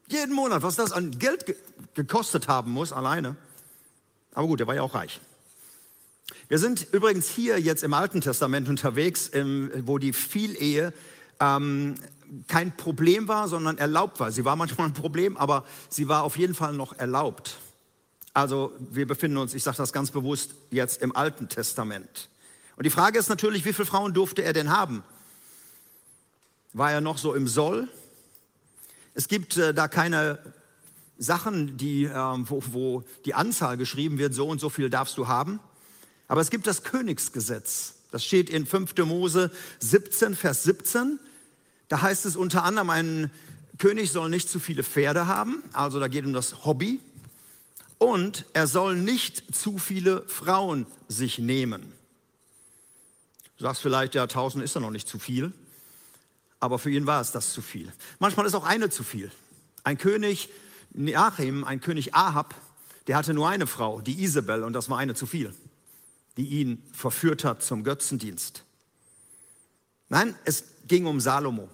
Jeden 0.06 0.32
Monat, 0.36 0.62
was 0.62 0.76
das 0.76 0.92
an 0.92 1.18
Geld 1.18 1.46
ge 1.46 1.56
gekostet 1.94 2.46
haben 2.46 2.70
muss, 2.70 2.92
alleine. 2.92 3.34
Aber 4.32 4.46
gut, 4.46 4.60
er 4.60 4.68
war 4.68 4.76
ja 4.76 4.82
auch 4.82 4.94
reich. 4.94 5.20
Wir 6.46 6.60
sind 6.60 6.86
übrigens 6.92 7.28
hier 7.28 7.60
jetzt 7.60 7.82
im 7.82 7.92
Alten 7.92 8.20
Testament 8.20 8.68
unterwegs, 8.68 9.32
wo 9.34 9.98
die 9.98 10.12
Vielehe 10.12 10.94
ähm, 11.40 11.96
kein 12.48 12.76
Problem 12.76 13.28
war, 13.28 13.48
sondern 13.48 13.78
erlaubt 13.78 14.20
war. 14.20 14.32
Sie 14.32 14.44
war 14.44 14.56
manchmal 14.56 14.88
ein 14.88 14.94
Problem, 14.94 15.36
aber 15.36 15.64
sie 15.88 16.08
war 16.08 16.22
auf 16.22 16.36
jeden 16.38 16.54
Fall 16.54 16.72
noch 16.72 16.98
erlaubt. 16.98 17.58
Also 18.34 18.72
wir 18.78 19.06
befinden 19.06 19.38
uns, 19.38 19.54
ich 19.54 19.62
sage 19.62 19.78
das 19.78 19.92
ganz 19.92 20.10
bewusst, 20.10 20.54
jetzt 20.70 21.00
im 21.00 21.16
Alten 21.16 21.48
Testament. 21.48 22.28
Und 22.76 22.84
die 22.84 22.90
Frage 22.90 23.18
ist 23.18 23.28
natürlich, 23.28 23.64
wie 23.64 23.72
viele 23.72 23.86
Frauen 23.86 24.12
durfte 24.12 24.42
er 24.42 24.52
denn 24.52 24.70
haben? 24.70 25.02
War 26.72 26.92
er 26.92 27.00
noch 27.00 27.16
so 27.16 27.34
im 27.34 27.48
Soll? 27.48 27.88
Es 29.14 29.28
gibt 29.28 29.56
äh, 29.56 29.72
da 29.72 29.88
keine 29.88 30.38
Sachen, 31.16 31.78
die, 31.78 32.04
äh, 32.04 32.14
wo, 32.14 32.62
wo 32.66 33.04
die 33.24 33.32
Anzahl 33.32 33.78
geschrieben 33.78 34.18
wird, 34.18 34.34
so 34.34 34.46
und 34.46 34.60
so 34.60 34.68
viel 34.68 34.90
darfst 34.90 35.16
du 35.16 35.28
haben. 35.28 35.58
Aber 36.28 36.42
es 36.42 36.50
gibt 36.50 36.66
das 36.66 36.82
Königsgesetz. 36.82 37.94
Das 38.10 38.24
steht 38.24 38.50
in 38.50 38.66
5. 38.66 38.96
Mose 39.06 39.50
17, 39.80 40.34
Vers 40.34 40.64
17. 40.64 41.18
Da 41.88 42.02
heißt 42.02 42.26
es 42.26 42.36
unter 42.36 42.64
anderem, 42.64 42.90
ein 42.90 43.30
König 43.78 44.10
soll 44.10 44.30
nicht 44.30 44.48
zu 44.48 44.58
viele 44.58 44.82
Pferde 44.82 45.26
haben, 45.26 45.62
also 45.72 46.00
da 46.00 46.08
geht 46.08 46.24
um 46.24 46.32
das 46.32 46.64
Hobby. 46.64 47.00
Und 47.98 48.44
er 48.52 48.66
soll 48.66 48.96
nicht 48.96 49.54
zu 49.54 49.78
viele 49.78 50.22
Frauen 50.28 50.86
sich 51.08 51.38
nehmen. 51.38 51.92
Du 53.56 53.64
sagst 53.64 53.80
vielleicht, 53.80 54.14
ja, 54.14 54.24
1000 54.24 54.62
ist 54.62 54.74
ja 54.74 54.80
noch 54.80 54.90
nicht 54.90 55.08
zu 55.08 55.18
viel, 55.18 55.52
aber 56.60 56.78
für 56.78 56.90
ihn 56.90 57.06
war 57.06 57.20
es 57.22 57.32
das 57.32 57.52
zu 57.52 57.62
viel. 57.62 57.90
Manchmal 58.18 58.44
ist 58.44 58.54
auch 58.54 58.64
eine 58.64 58.90
zu 58.90 59.02
viel. 59.02 59.30
Ein 59.82 59.96
König 59.96 60.50
Neachim, 60.92 61.64
ein 61.64 61.80
König 61.80 62.14
Ahab, 62.14 62.54
der 63.06 63.16
hatte 63.16 63.34
nur 63.34 63.48
eine 63.48 63.66
Frau, 63.66 64.00
die 64.00 64.22
Isabel, 64.22 64.64
und 64.64 64.72
das 64.72 64.90
war 64.90 64.98
eine 64.98 65.14
zu 65.14 65.26
viel, 65.26 65.54
die 66.36 66.46
ihn 66.46 66.82
verführt 66.92 67.44
hat 67.44 67.62
zum 67.62 67.84
Götzendienst. 67.84 68.64
Nein, 70.08 70.34
es 70.44 70.64
ging 70.86 71.06
um 71.06 71.20
Salomo. 71.20 71.68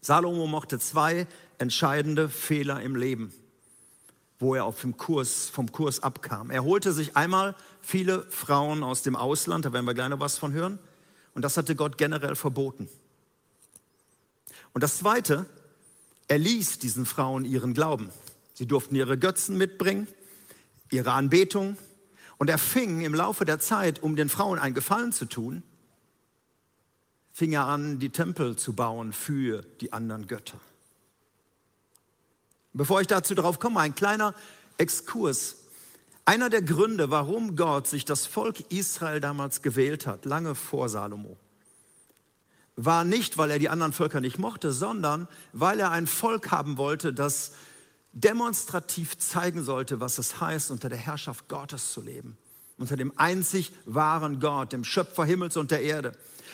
Salomo 0.00 0.46
mochte 0.46 0.78
zwei 0.78 1.26
entscheidende 1.58 2.28
Fehler 2.28 2.80
im 2.80 2.96
Leben, 2.96 3.32
wo 4.38 4.54
er 4.54 4.64
auf 4.64 4.80
dem 4.80 4.96
Kurs, 4.96 5.50
vom 5.50 5.70
Kurs 5.70 6.02
abkam. 6.02 6.50
Er 6.50 6.64
holte 6.64 6.92
sich 6.92 7.16
einmal 7.16 7.54
viele 7.82 8.22
Frauen 8.30 8.82
aus 8.82 9.02
dem 9.02 9.14
Ausland, 9.14 9.64
da 9.64 9.72
werden 9.72 9.84
wir 9.84 9.94
gleich 9.94 10.08
noch 10.08 10.20
was 10.20 10.38
von 10.38 10.52
hören, 10.52 10.78
und 11.34 11.42
das 11.42 11.56
hatte 11.56 11.76
Gott 11.76 11.98
generell 11.98 12.34
verboten. 12.34 12.88
Und 14.72 14.82
das 14.82 14.98
Zweite, 14.98 15.46
er 16.28 16.38
ließ 16.38 16.78
diesen 16.78 17.06
Frauen 17.06 17.44
ihren 17.44 17.74
Glauben. 17.74 18.10
Sie 18.54 18.66
durften 18.66 18.94
ihre 18.94 19.18
Götzen 19.18 19.58
mitbringen, 19.58 20.06
ihre 20.90 21.12
Anbetung, 21.12 21.76
und 22.38 22.48
er 22.48 22.58
fing 22.58 23.02
im 23.02 23.14
Laufe 23.14 23.44
der 23.44 23.58
Zeit, 23.58 24.02
um 24.02 24.16
den 24.16 24.30
Frauen 24.30 24.58
einen 24.58 24.74
Gefallen 24.74 25.12
zu 25.12 25.26
tun, 25.26 25.62
fing 27.32 27.52
er 27.52 27.66
an, 27.66 27.98
die 27.98 28.10
Tempel 28.10 28.56
zu 28.56 28.72
bauen 28.72 29.12
für 29.12 29.62
die 29.80 29.92
anderen 29.92 30.26
Götter. 30.26 30.60
Bevor 32.72 33.00
ich 33.00 33.06
dazu 33.06 33.34
drauf 33.34 33.58
komme, 33.58 33.80
ein 33.80 33.94
kleiner 33.94 34.34
Exkurs. 34.78 35.56
Einer 36.24 36.50
der 36.50 36.62
Gründe, 36.62 37.10
warum 37.10 37.56
Gott 37.56 37.86
sich 37.88 38.04
das 38.04 38.26
Volk 38.26 38.60
Israel 38.70 39.20
damals 39.20 39.62
gewählt 39.62 40.06
hat, 40.06 40.24
lange 40.24 40.54
vor 40.54 40.88
Salomo, 40.88 41.36
war 42.76 43.04
nicht, 43.04 43.36
weil 43.36 43.50
er 43.50 43.58
die 43.58 43.68
anderen 43.68 43.92
Völker 43.92 44.20
nicht 44.20 44.38
mochte, 44.38 44.72
sondern 44.72 45.28
weil 45.52 45.80
er 45.80 45.90
ein 45.90 46.06
Volk 46.06 46.50
haben 46.50 46.76
wollte, 46.76 47.12
das 47.12 47.52
demonstrativ 48.12 49.18
zeigen 49.18 49.62
sollte, 49.64 50.00
was 50.00 50.18
es 50.18 50.40
heißt, 50.40 50.70
unter 50.70 50.88
der 50.88 50.98
Herrschaft 50.98 51.48
Gottes 51.48 51.92
zu 51.92 52.00
leben. 52.00 52.38
Unter 52.78 52.96
dem 52.96 53.12
einzig 53.16 53.72
wahren 53.84 54.40
Gott, 54.40 54.72
dem 54.72 54.84
Schöpfer 54.84 55.24
Himmels 55.24 55.56
und 55.56 55.70
der 55.70 55.82
Erde. 55.82 56.12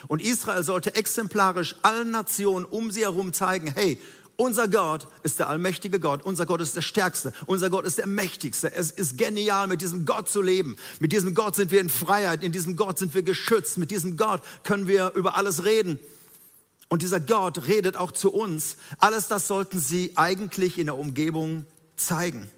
Und 0.08 0.22
Israel 0.22 0.62
sollte 0.62 0.94
exemplarisch 0.94 1.74
allen 1.82 2.10
Nationen 2.10 2.64
um 2.64 2.90
sie 2.90 3.02
herum 3.02 3.32
zeigen, 3.32 3.72
hey, 3.74 4.00
unser 4.36 4.68
Gott 4.68 5.08
ist 5.22 5.38
der 5.38 5.48
allmächtige 5.48 5.98
Gott, 5.98 6.22
unser 6.22 6.44
Gott 6.44 6.60
ist 6.60 6.76
der 6.76 6.82
stärkste, 6.82 7.32
unser 7.46 7.70
Gott 7.70 7.86
ist 7.86 7.98
der 7.98 8.06
mächtigste. 8.06 8.72
Es 8.72 8.90
ist 8.90 9.16
genial, 9.16 9.66
mit 9.66 9.80
diesem 9.80 10.04
Gott 10.04 10.28
zu 10.28 10.42
leben. 10.42 10.76
Mit 11.00 11.12
diesem 11.12 11.34
Gott 11.34 11.56
sind 11.56 11.70
wir 11.70 11.80
in 11.80 11.88
Freiheit, 11.88 12.44
in 12.44 12.52
diesem 12.52 12.76
Gott 12.76 12.98
sind 12.98 13.14
wir 13.14 13.22
geschützt, 13.22 13.78
mit 13.78 13.90
diesem 13.90 14.16
Gott 14.18 14.42
können 14.62 14.88
wir 14.88 15.12
über 15.14 15.36
alles 15.36 15.64
reden. 15.64 15.98
Und 16.88 17.02
dieser 17.02 17.18
Gott 17.18 17.66
redet 17.66 17.96
auch 17.96 18.12
zu 18.12 18.32
uns. 18.32 18.76
Alles 18.98 19.26
das 19.28 19.48
sollten 19.48 19.80
sie 19.80 20.12
eigentlich 20.16 20.78
in 20.78 20.86
der 20.86 20.98
Umgebung 20.98 21.64
zeigen. 21.96 22.50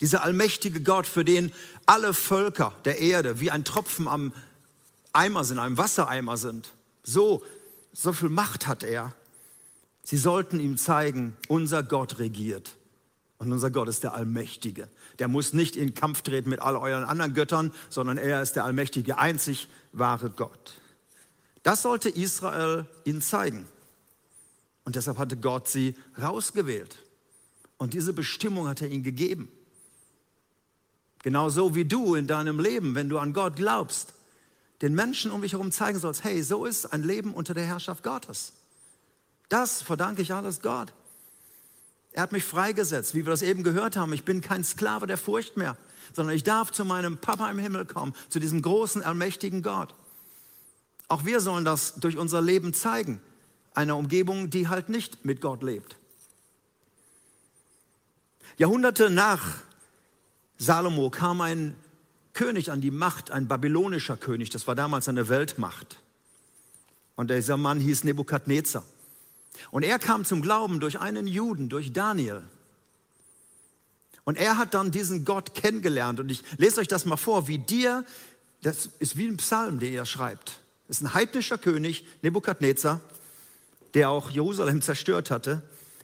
Dieser 0.00 0.24
allmächtige 0.24 0.80
Gott, 0.80 1.06
für 1.06 1.24
den 1.24 1.52
alle 1.86 2.14
Völker 2.14 2.74
der 2.84 2.98
Erde 2.98 3.40
wie 3.40 3.50
ein 3.50 3.64
Tropfen 3.64 4.08
am 4.08 4.32
Eimer 5.12 5.44
sind, 5.44 5.58
einem 5.58 5.78
Wassereimer 5.78 6.36
sind. 6.36 6.72
So, 7.02 7.42
so 7.92 8.12
viel 8.12 8.28
Macht 8.28 8.66
hat 8.66 8.82
er. 8.82 9.14
Sie 10.02 10.16
sollten 10.16 10.58
ihm 10.60 10.76
zeigen, 10.76 11.36
unser 11.48 11.82
Gott 11.82 12.18
regiert. 12.18 12.76
Und 13.38 13.52
unser 13.52 13.70
Gott 13.70 13.88
ist 13.88 14.04
der 14.04 14.14
Allmächtige. 14.14 14.88
Der 15.18 15.28
muss 15.28 15.52
nicht 15.52 15.76
in 15.76 15.94
Kampf 15.94 16.22
treten 16.22 16.48
mit 16.48 16.60
all 16.60 16.76
euren 16.76 17.04
anderen 17.04 17.34
Göttern, 17.34 17.72
sondern 17.90 18.16
er 18.16 18.40
ist 18.40 18.54
der 18.54 18.64
allmächtige, 18.64 19.18
einzig 19.18 19.68
wahre 19.92 20.30
Gott. 20.30 20.74
Das 21.62 21.82
sollte 21.82 22.08
Israel 22.08 22.86
ihnen 23.04 23.20
zeigen. 23.20 23.66
Und 24.84 24.96
deshalb 24.96 25.18
hatte 25.18 25.36
Gott 25.36 25.68
sie 25.68 25.94
rausgewählt. 26.20 26.98
Und 27.78 27.94
diese 27.94 28.12
Bestimmung 28.12 28.68
hat 28.68 28.80
er 28.80 28.88
ihnen 28.88 29.02
gegeben. 29.02 29.48
Genauso 31.22 31.74
wie 31.74 31.84
du 31.84 32.14
in 32.14 32.26
deinem 32.26 32.58
Leben, 32.58 32.94
wenn 32.94 33.08
du 33.08 33.18
an 33.18 33.32
Gott 33.32 33.56
glaubst, 33.56 34.14
den 34.82 34.94
Menschen 34.94 35.30
um 35.30 35.42
dich 35.42 35.52
herum 35.52 35.70
zeigen 35.70 36.00
sollst, 36.00 36.24
hey, 36.24 36.42
so 36.42 36.64
ist 36.64 36.92
ein 36.92 37.04
Leben 37.04 37.32
unter 37.32 37.54
der 37.54 37.64
Herrschaft 37.64 38.02
Gottes. 38.02 38.52
Das 39.48 39.80
verdanke 39.80 40.22
ich 40.22 40.34
alles 40.34 40.60
Gott. 40.60 40.92
Er 42.10 42.22
hat 42.22 42.32
mich 42.32 42.44
freigesetzt, 42.44 43.14
wie 43.14 43.24
wir 43.24 43.30
das 43.30 43.42
eben 43.42 43.62
gehört 43.62 43.96
haben. 43.96 44.12
Ich 44.12 44.24
bin 44.24 44.40
kein 44.40 44.64
Sklave 44.64 45.06
der 45.06 45.16
Furcht 45.16 45.56
mehr, 45.56 45.76
sondern 46.12 46.34
ich 46.34 46.42
darf 46.42 46.72
zu 46.72 46.84
meinem 46.84 47.16
Papa 47.16 47.50
im 47.50 47.58
Himmel 47.58 47.86
kommen, 47.86 48.14
zu 48.28 48.40
diesem 48.40 48.60
großen, 48.60 49.02
allmächtigen 49.02 49.62
Gott. 49.62 49.94
Auch 51.08 51.24
wir 51.24 51.40
sollen 51.40 51.64
das 51.64 51.94
durch 51.94 52.18
unser 52.18 52.42
Leben 52.42 52.74
zeigen, 52.74 53.20
einer 53.74 53.96
Umgebung, 53.96 54.50
die 54.50 54.68
halt 54.68 54.88
nicht 54.88 55.24
mit 55.24 55.40
Gott 55.40 55.62
lebt. 55.62 55.96
Jahrhunderte 58.58 59.10
nach 59.10 59.58
Salomo 60.58 61.08
kam 61.08 61.40
ein 61.40 61.76
König 62.32 62.70
an 62.70 62.80
die 62.80 62.90
Macht, 62.90 63.30
ein 63.30 63.48
babylonischer 63.48 64.16
König, 64.16 64.50
das 64.50 64.66
war 64.66 64.74
damals 64.74 65.08
eine 65.08 65.28
Weltmacht. 65.28 65.98
Und 67.14 67.30
dieser 67.30 67.56
Mann 67.56 67.78
hieß 67.78 68.04
Nebukadnezar. 68.04 68.84
Und 69.70 69.82
er 69.82 69.98
kam 69.98 70.24
zum 70.24 70.42
Glauben 70.42 70.80
durch 70.80 70.98
einen 70.98 71.26
Juden, 71.26 71.68
durch 71.68 71.92
Daniel. 71.92 72.42
Und 74.24 74.38
er 74.38 74.56
hat 74.56 74.74
dann 74.74 74.90
diesen 74.90 75.24
Gott 75.24 75.54
kennengelernt. 75.54 76.20
Und 76.20 76.30
ich 76.30 76.42
lese 76.56 76.80
euch 76.80 76.88
das 76.88 77.04
mal 77.04 77.16
vor, 77.16 77.48
wie 77.48 77.58
dir, 77.58 78.04
das 78.62 78.88
ist 78.98 79.16
wie 79.16 79.26
ein 79.26 79.36
Psalm, 79.36 79.78
den 79.78 79.92
er 79.92 80.06
schreibt. 80.06 80.60
Das 80.88 80.98
ist 80.98 81.02
ein 81.02 81.14
heidnischer 81.14 81.58
König, 81.58 82.06
Nebukadnezar, 82.22 83.00
der 83.94 84.10
auch 84.10 84.30
Jerusalem 84.30 84.80
zerstört 84.80 85.30
hatte. 85.30 85.62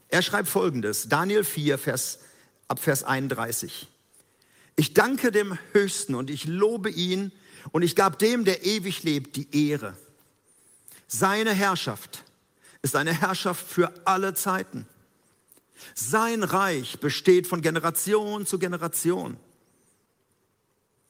Er 0.08 0.22
schreibt 0.22 0.48
folgendes, 0.48 1.08
Daniel 1.08 1.44
4, 1.44 1.78
Vers, 1.78 2.18
ab 2.66 2.80
Vers 2.80 3.04
31. 3.04 3.88
Ich 4.78 4.94
danke 4.94 5.32
dem 5.32 5.58
Höchsten 5.72 6.14
und 6.14 6.30
ich 6.30 6.44
lobe 6.44 6.88
ihn 6.88 7.32
und 7.72 7.82
ich 7.82 7.96
gab 7.96 8.16
dem, 8.20 8.44
der 8.44 8.64
ewig 8.64 9.02
lebt, 9.02 9.34
die 9.34 9.68
Ehre. 9.68 9.96
Seine 11.08 11.52
Herrschaft 11.52 12.22
ist 12.80 12.94
eine 12.94 13.12
Herrschaft 13.12 13.66
für 13.66 13.92
alle 14.06 14.34
Zeiten. 14.34 14.86
Sein 15.96 16.44
Reich 16.44 17.00
besteht 17.00 17.48
von 17.48 17.60
Generation 17.60 18.46
zu 18.46 18.60
Generation. 18.60 19.36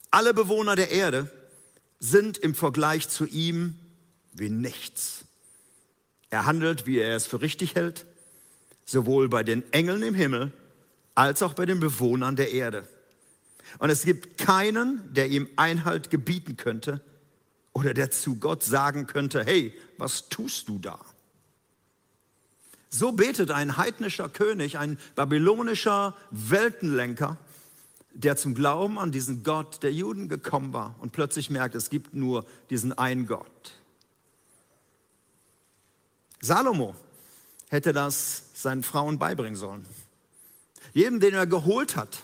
Alle 0.09 0.33
Bewohner 0.33 0.75
der 0.75 0.89
Erde 0.89 1.29
sind 1.99 2.39
im 2.39 2.55
Vergleich 2.55 3.07
zu 3.07 3.27
ihm 3.27 3.75
wie 4.31 4.49
nichts. 4.49 5.25
Er 6.31 6.47
handelt, 6.47 6.87
wie 6.87 6.97
er 6.97 7.15
es 7.15 7.27
für 7.27 7.41
richtig 7.41 7.75
hält, 7.75 8.07
sowohl 8.83 9.29
bei 9.29 9.43
den 9.43 9.61
Engeln 9.73 10.01
im 10.01 10.15
Himmel 10.15 10.53
als 11.13 11.43
auch 11.43 11.53
bei 11.53 11.67
den 11.67 11.79
Bewohnern 11.79 12.35
der 12.35 12.51
Erde. 12.51 12.87
Und 13.77 13.89
es 13.89 14.03
gibt 14.03 14.37
keinen, 14.37 15.13
der 15.13 15.27
ihm 15.27 15.47
Einhalt 15.55 16.09
gebieten 16.09 16.57
könnte 16.57 17.01
oder 17.73 17.93
der 17.93 18.11
zu 18.11 18.35
Gott 18.35 18.63
sagen 18.63 19.07
könnte, 19.07 19.43
hey, 19.45 19.73
was 19.97 20.29
tust 20.29 20.67
du 20.67 20.79
da? 20.79 20.99
So 22.89 23.11
betet 23.11 23.51
ein 23.51 23.77
heidnischer 23.77 24.29
König, 24.29 24.79
ein 24.79 24.97
babylonischer 25.15 26.15
Weltenlenker, 26.31 27.37
der 28.13 28.35
zum 28.35 28.55
Glauben 28.55 28.97
an 28.97 29.11
diesen 29.11 29.43
Gott 29.43 29.83
der 29.83 29.93
Juden 29.93 30.27
gekommen 30.27 30.73
war 30.73 30.95
und 30.99 31.11
plötzlich 31.11 31.49
merkt, 31.49 31.75
es 31.75 31.89
gibt 31.89 32.15
nur 32.15 32.45
diesen 32.69 32.97
einen 32.97 33.27
Gott. 33.27 33.73
Salomo 36.41 36.95
hätte 37.69 37.93
das 37.93 38.43
seinen 38.55 38.83
Frauen 38.83 39.19
beibringen 39.19 39.55
sollen. 39.55 39.85
Jedem, 40.93 41.19
den 41.19 41.35
er 41.35 41.45
geholt 41.45 41.95
hat, 41.95 42.23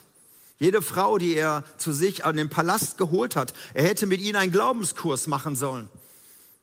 jede 0.59 0.81
Frau, 0.81 1.17
die 1.17 1.35
er 1.35 1.63
zu 1.77 1.91
sich 1.91 2.23
an 2.25 2.37
den 2.37 2.49
Palast 2.49 2.97
geholt 2.97 3.35
hat, 3.35 3.53
er 3.73 3.83
hätte 3.83 4.07
mit 4.07 4.21
ihnen 4.21 4.37
einen 4.37 4.51
Glaubenskurs 4.51 5.27
machen 5.27 5.55
sollen. 5.55 5.89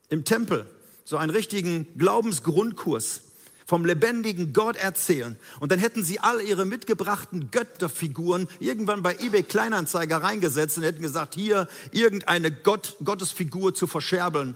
Im 0.09 0.25
Tempel, 0.25 0.65
so 1.05 1.17
einen 1.17 1.31
richtigen 1.31 1.87
Glaubensgrundkurs 1.97 3.21
vom 3.65 3.85
lebendigen 3.85 4.53
Gott 4.53 4.75
erzählen. 4.75 5.37
Und 5.59 5.71
dann 5.71 5.79
hätten 5.79 6.03
sie 6.03 6.19
all 6.19 6.41
ihre 6.41 6.65
mitgebrachten 6.65 7.51
Götterfiguren 7.51 8.47
irgendwann 8.59 9.03
bei 9.03 9.15
eBay 9.15 9.43
Kleinanzeiger 9.43 10.17
reingesetzt 10.17 10.77
und 10.77 10.83
hätten 10.83 11.01
gesagt, 11.01 11.35
hier 11.35 11.67
irgendeine 11.91 12.51
Gott, 12.51 12.97
Gottesfigur 13.03 13.73
zu 13.73 13.87
verscherbeln, 13.87 14.55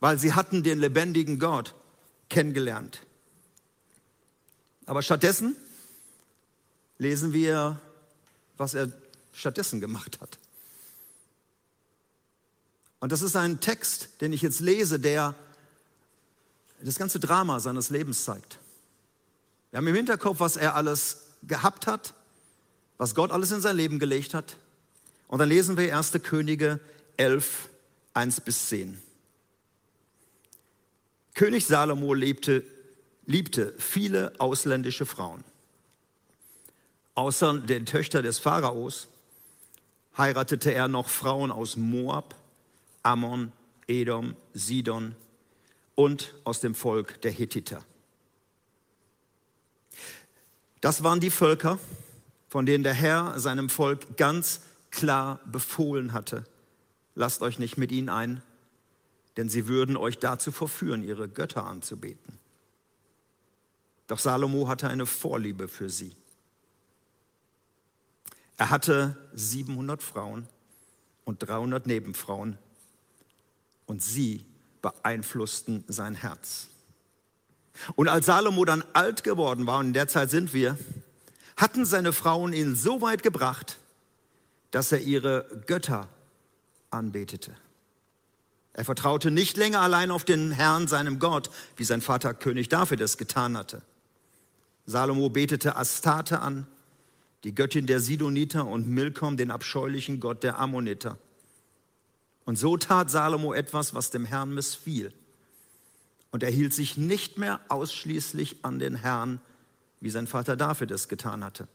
weil 0.00 0.18
sie 0.18 0.32
hatten 0.32 0.62
den 0.62 0.78
lebendigen 0.78 1.38
Gott 1.38 1.74
kennengelernt. 2.28 3.02
Aber 4.86 5.02
stattdessen 5.02 5.56
lesen 6.98 7.32
wir, 7.32 7.80
was 8.56 8.74
er 8.74 8.90
stattdessen 9.32 9.80
gemacht 9.80 10.20
hat. 10.20 10.38
Und 13.00 13.12
das 13.12 13.22
ist 13.22 13.36
ein 13.36 13.60
Text, 13.60 14.08
den 14.20 14.32
ich 14.32 14.42
jetzt 14.42 14.60
lese, 14.60 14.98
der 14.98 15.34
das 16.80 16.98
ganze 16.98 17.20
Drama 17.20 17.60
seines 17.60 17.90
Lebens 17.90 18.24
zeigt. 18.24 18.58
Wir 19.70 19.78
haben 19.78 19.86
im 19.86 19.94
Hinterkopf, 19.94 20.40
was 20.40 20.56
er 20.56 20.74
alles 20.74 21.22
gehabt 21.42 21.86
hat, 21.86 22.14
was 22.98 23.14
Gott 23.14 23.30
alles 23.30 23.50
in 23.52 23.60
sein 23.60 23.76
Leben 23.76 23.98
gelegt 23.98 24.34
hat. 24.34 24.56
Und 25.28 25.38
dann 25.38 25.48
lesen 25.48 25.76
wir 25.76 25.96
1. 25.96 26.12
Könige 26.22 26.80
11, 27.16 27.68
1 28.14 28.40
bis 28.40 28.68
10. 28.68 29.00
König 31.34 31.66
Salomo 31.66 32.14
lebte, 32.14 32.64
liebte 33.26 33.74
viele 33.78 34.32
ausländische 34.38 35.04
Frauen. 35.04 35.44
Außer 37.16 37.58
den 37.58 37.86
Töchtern 37.86 38.24
des 38.24 38.38
Pharaos 38.38 39.08
heiratete 40.18 40.72
er 40.72 40.86
noch 40.86 41.08
Frauen 41.08 41.50
aus 41.50 41.76
Moab, 41.76 42.34
Ammon, 43.02 43.52
Edom, 43.88 44.36
Sidon 44.52 45.16
und 45.94 46.34
aus 46.44 46.60
dem 46.60 46.74
Volk 46.74 47.20
der 47.22 47.32
Hethiter. 47.32 47.82
Das 50.82 51.02
waren 51.02 51.20
die 51.20 51.30
Völker, 51.30 51.78
von 52.48 52.66
denen 52.66 52.84
der 52.84 52.92
Herr 52.92 53.40
seinem 53.40 53.70
Volk 53.70 54.18
ganz 54.18 54.60
klar 54.90 55.40
befohlen 55.46 56.12
hatte, 56.12 56.44
lasst 57.14 57.40
euch 57.40 57.58
nicht 57.58 57.78
mit 57.78 57.92
ihnen 57.92 58.10
ein, 58.10 58.42
denn 59.38 59.48
sie 59.48 59.68
würden 59.68 59.96
euch 59.96 60.18
dazu 60.18 60.52
verführen, 60.52 61.02
ihre 61.02 61.28
Götter 61.28 61.64
anzubeten. 61.64 62.38
Doch 64.06 64.18
Salomo 64.18 64.68
hatte 64.68 64.88
eine 64.88 65.06
Vorliebe 65.06 65.66
für 65.66 65.88
sie. 65.88 66.14
Er 68.56 68.70
hatte 68.70 69.16
700 69.34 70.02
Frauen 70.02 70.46
und 71.24 71.40
300 71.40 71.86
Nebenfrauen 71.86 72.58
und 73.86 74.02
sie 74.02 74.44
beeinflussten 74.82 75.84
sein 75.88 76.14
Herz. 76.14 76.68
Und 77.94 78.08
als 78.08 78.26
Salomo 78.26 78.64
dann 78.64 78.84
alt 78.94 79.24
geworden 79.24 79.66
war, 79.66 79.80
und 79.80 79.88
in 79.88 79.92
der 79.92 80.08
Zeit 80.08 80.30
sind 80.30 80.54
wir, 80.54 80.78
hatten 81.56 81.84
seine 81.84 82.12
Frauen 82.12 82.52
ihn 82.52 82.76
so 82.76 83.00
weit 83.00 83.22
gebracht, 83.22 83.78
dass 84.70 84.92
er 84.92 85.00
ihre 85.00 85.46
Götter 85.66 86.08
anbetete. 86.90 87.54
Er 88.72 88.84
vertraute 88.84 89.30
nicht 89.30 89.56
länger 89.56 89.80
allein 89.80 90.10
auf 90.10 90.24
den 90.24 90.52
Herrn, 90.52 90.86
seinem 90.86 91.18
Gott, 91.18 91.50
wie 91.76 91.84
sein 91.84 92.02
Vater 92.02 92.34
König 92.34 92.68
David 92.68 93.00
es 93.00 93.16
getan 93.16 93.56
hatte. 93.56 93.82
Salomo 94.84 95.30
betete 95.30 95.76
Astarte 95.76 96.40
an, 96.40 96.66
die 97.44 97.54
Göttin 97.54 97.86
der 97.86 98.00
Sidoniter, 98.00 98.66
und 98.66 98.88
Milkom, 98.88 99.36
den 99.36 99.50
abscheulichen 99.50 100.20
Gott 100.20 100.42
der 100.42 100.58
Ammoniter. 100.58 101.18
Und 102.44 102.56
so 102.56 102.76
tat 102.76 103.10
Salomo 103.10 103.52
etwas, 103.54 103.94
was 103.94 104.10
dem 104.10 104.24
Herrn 104.24 104.54
missfiel. 104.54 105.12
Und 106.30 106.42
er 106.42 106.50
hielt 106.50 106.74
sich 106.74 106.96
nicht 106.96 107.38
mehr 107.38 107.60
ausschließlich 107.68 108.64
an 108.64 108.78
den 108.78 108.94
Herrn, 108.96 109.40
wie 110.00 110.10
sein 110.10 110.26
Vater 110.26 110.56
David 110.56 110.90
es 110.90 111.08
getan 111.08 111.44
hatte. 111.44 111.68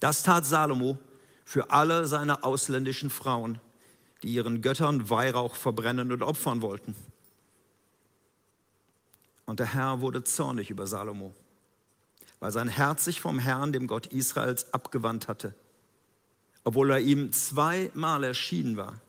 Das 0.00 0.22
tat 0.22 0.46
Salomo 0.46 0.98
für 1.44 1.70
alle 1.70 2.06
seine 2.06 2.44
ausländischen 2.44 3.10
Frauen 3.10 3.60
die 4.22 4.28
ihren 4.28 4.62
Göttern 4.62 5.10
Weihrauch 5.10 5.56
verbrennen 5.56 6.12
und 6.12 6.22
opfern 6.22 6.62
wollten. 6.62 6.94
Und 9.46 9.58
der 9.58 9.74
Herr 9.74 10.00
wurde 10.00 10.22
zornig 10.22 10.70
über 10.70 10.86
Salomo, 10.86 11.34
weil 12.42 12.50
sein 12.50 12.66
Herz 12.66 13.04
sich 13.04 13.20
vom 13.20 13.38
Herrn, 13.38 13.72
dem 13.72 13.86
Gott 13.86 14.08
Israels, 14.08 14.74
abgewandt 14.74 15.28
hatte, 15.28 15.54
obwohl 16.64 16.90
er 16.90 16.98
ihm 16.98 17.30
zweimal 17.30 18.24
erschienen 18.24 18.76
war. 18.76 19.00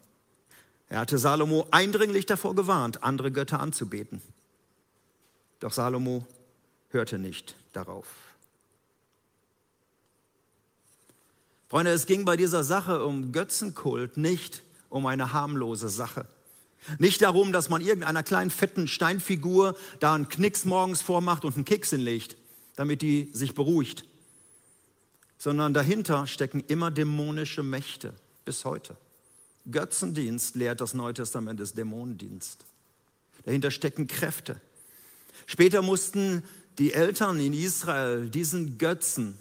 Er 0.87 0.99
hatte 0.99 1.17
Salomo 1.17 1.65
eindringlich 1.71 2.27
davor 2.27 2.53
gewarnt, 2.53 3.01
andere 3.01 3.31
Götter 3.31 3.59
anzubeten. 3.59 4.21
Doch 5.61 5.73
Salomo 5.73 6.27
hörte 6.89 7.17
nicht 7.17 7.55
darauf. 7.71 8.05
Freunde, 11.69 11.89
es 11.89 12.05
ging 12.05 12.25
bei 12.25 12.37
dieser 12.37 12.63
Sache 12.63 13.03
um 13.03 13.31
Götzenkult 13.31 14.15
nicht 14.15 14.61
um 14.89 15.07
eine 15.07 15.33
harmlose 15.33 15.89
Sache. 15.89 16.27
Nicht 16.99 17.23
darum, 17.23 17.51
dass 17.51 17.69
man 17.69 17.81
irgendeiner 17.81 18.21
kleinen 18.21 18.51
fetten 18.51 18.87
Steinfigur 18.87 19.75
da 19.99 20.13
einen 20.13 20.29
Knicks 20.29 20.65
morgens 20.65 21.01
vormacht 21.01 21.45
und 21.45 21.55
einen 21.55 21.65
Keks 21.65 21.89
hinlegt, 21.89 22.37
damit 22.75 23.01
die 23.01 23.29
sich 23.33 23.53
beruhigt, 23.53 24.05
sondern 25.37 25.73
dahinter 25.73 26.27
stecken 26.27 26.63
immer 26.67 26.91
dämonische 26.91 27.63
Mächte 27.63 28.13
bis 28.45 28.65
heute. 28.65 28.95
Götzendienst 29.69 30.55
lehrt 30.55 30.81
das 30.81 30.93
Neue 30.93 31.13
Testament 31.13 31.59
ist 31.59 31.77
Dämonendienst. 31.77 32.65
Dahinter 33.45 33.71
stecken 33.71 34.07
Kräfte. 34.07 34.59
Später 35.45 35.81
mussten 35.81 36.43
die 36.79 36.93
Eltern 36.93 37.39
in 37.39 37.53
Israel 37.53 38.29
diesen 38.29 38.77
Götzen 38.77 39.37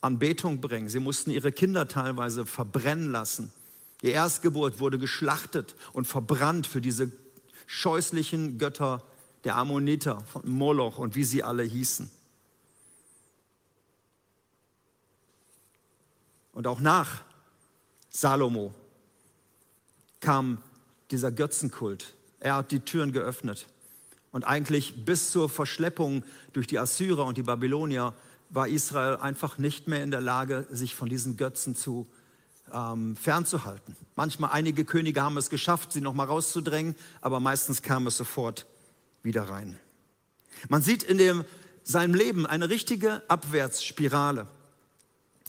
Anbetung 0.00 0.60
bringen. 0.60 0.88
Sie 0.88 1.00
mussten 1.00 1.30
ihre 1.30 1.52
Kinder 1.52 1.88
teilweise 1.88 2.46
verbrennen 2.46 3.10
lassen. 3.10 3.52
Die 4.02 4.10
Erstgeburt 4.10 4.78
wurde 4.78 4.98
geschlachtet 4.98 5.74
und 5.92 6.06
verbrannt 6.06 6.66
für 6.66 6.80
diese 6.80 7.10
scheußlichen 7.66 8.58
Götter 8.58 9.02
der 9.44 9.56
Ammoniter, 9.56 10.20
von 10.32 10.48
Moloch 10.48 10.98
und 10.98 11.14
wie 11.16 11.24
sie 11.24 11.42
alle 11.42 11.62
hießen. 11.62 12.10
Und 16.56 16.66
auch 16.66 16.80
nach 16.80 17.20
Salomo 18.08 18.72
kam 20.20 20.62
dieser 21.10 21.30
Götzenkult. 21.30 22.14
Er 22.40 22.54
hat 22.54 22.70
die 22.70 22.80
Türen 22.80 23.12
geöffnet. 23.12 23.66
Und 24.32 24.44
eigentlich 24.44 25.04
bis 25.04 25.30
zur 25.32 25.50
Verschleppung 25.50 26.24
durch 26.54 26.66
die 26.66 26.78
Assyrer 26.78 27.26
und 27.26 27.36
die 27.36 27.42
Babylonier 27.42 28.14
war 28.48 28.68
Israel 28.68 29.16
einfach 29.16 29.58
nicht 29.58 29.86
mehr 29.86 30.02
in 30.02 30.10
der 30.10 30.22
Lage, 30.22 30.66
sich 30.70 30.94
von 30.94 31.10
diesen 31.10 31.36
Götzen 31.36 31.76
zu 31.76 32.06
ähm, 32.72 33.16
fernzuhalten. 33.16 33.94
Manchmal 34.14 34.52
einige 34.52 34.86
Könige 34.86 35.20
haben 35.20 35.36
es 35.36 35.50
geschafft, 35.50 35.92
sie 35.92 36.00
nochmal 36.00 36.28
rauszudrängen, 36.28 36.96
aber 37.20 37.38
meistens 37.38 37.82
kam 37.82 38.06
es 38.06 38.16
sofort 38.16 38.64
wieder 39.22 39.42
rein. 39.42 39.78
Man 40.70 40.80
sieht 40.80 41.02
in 41.02 41.18
dem, 41.18 41.44
seinem 41.84 42.14
Leben 42.14 42.46
eine 42.46 42.70
richtige 42.70 43.22
Abwärtsspirale. 43.28 44.46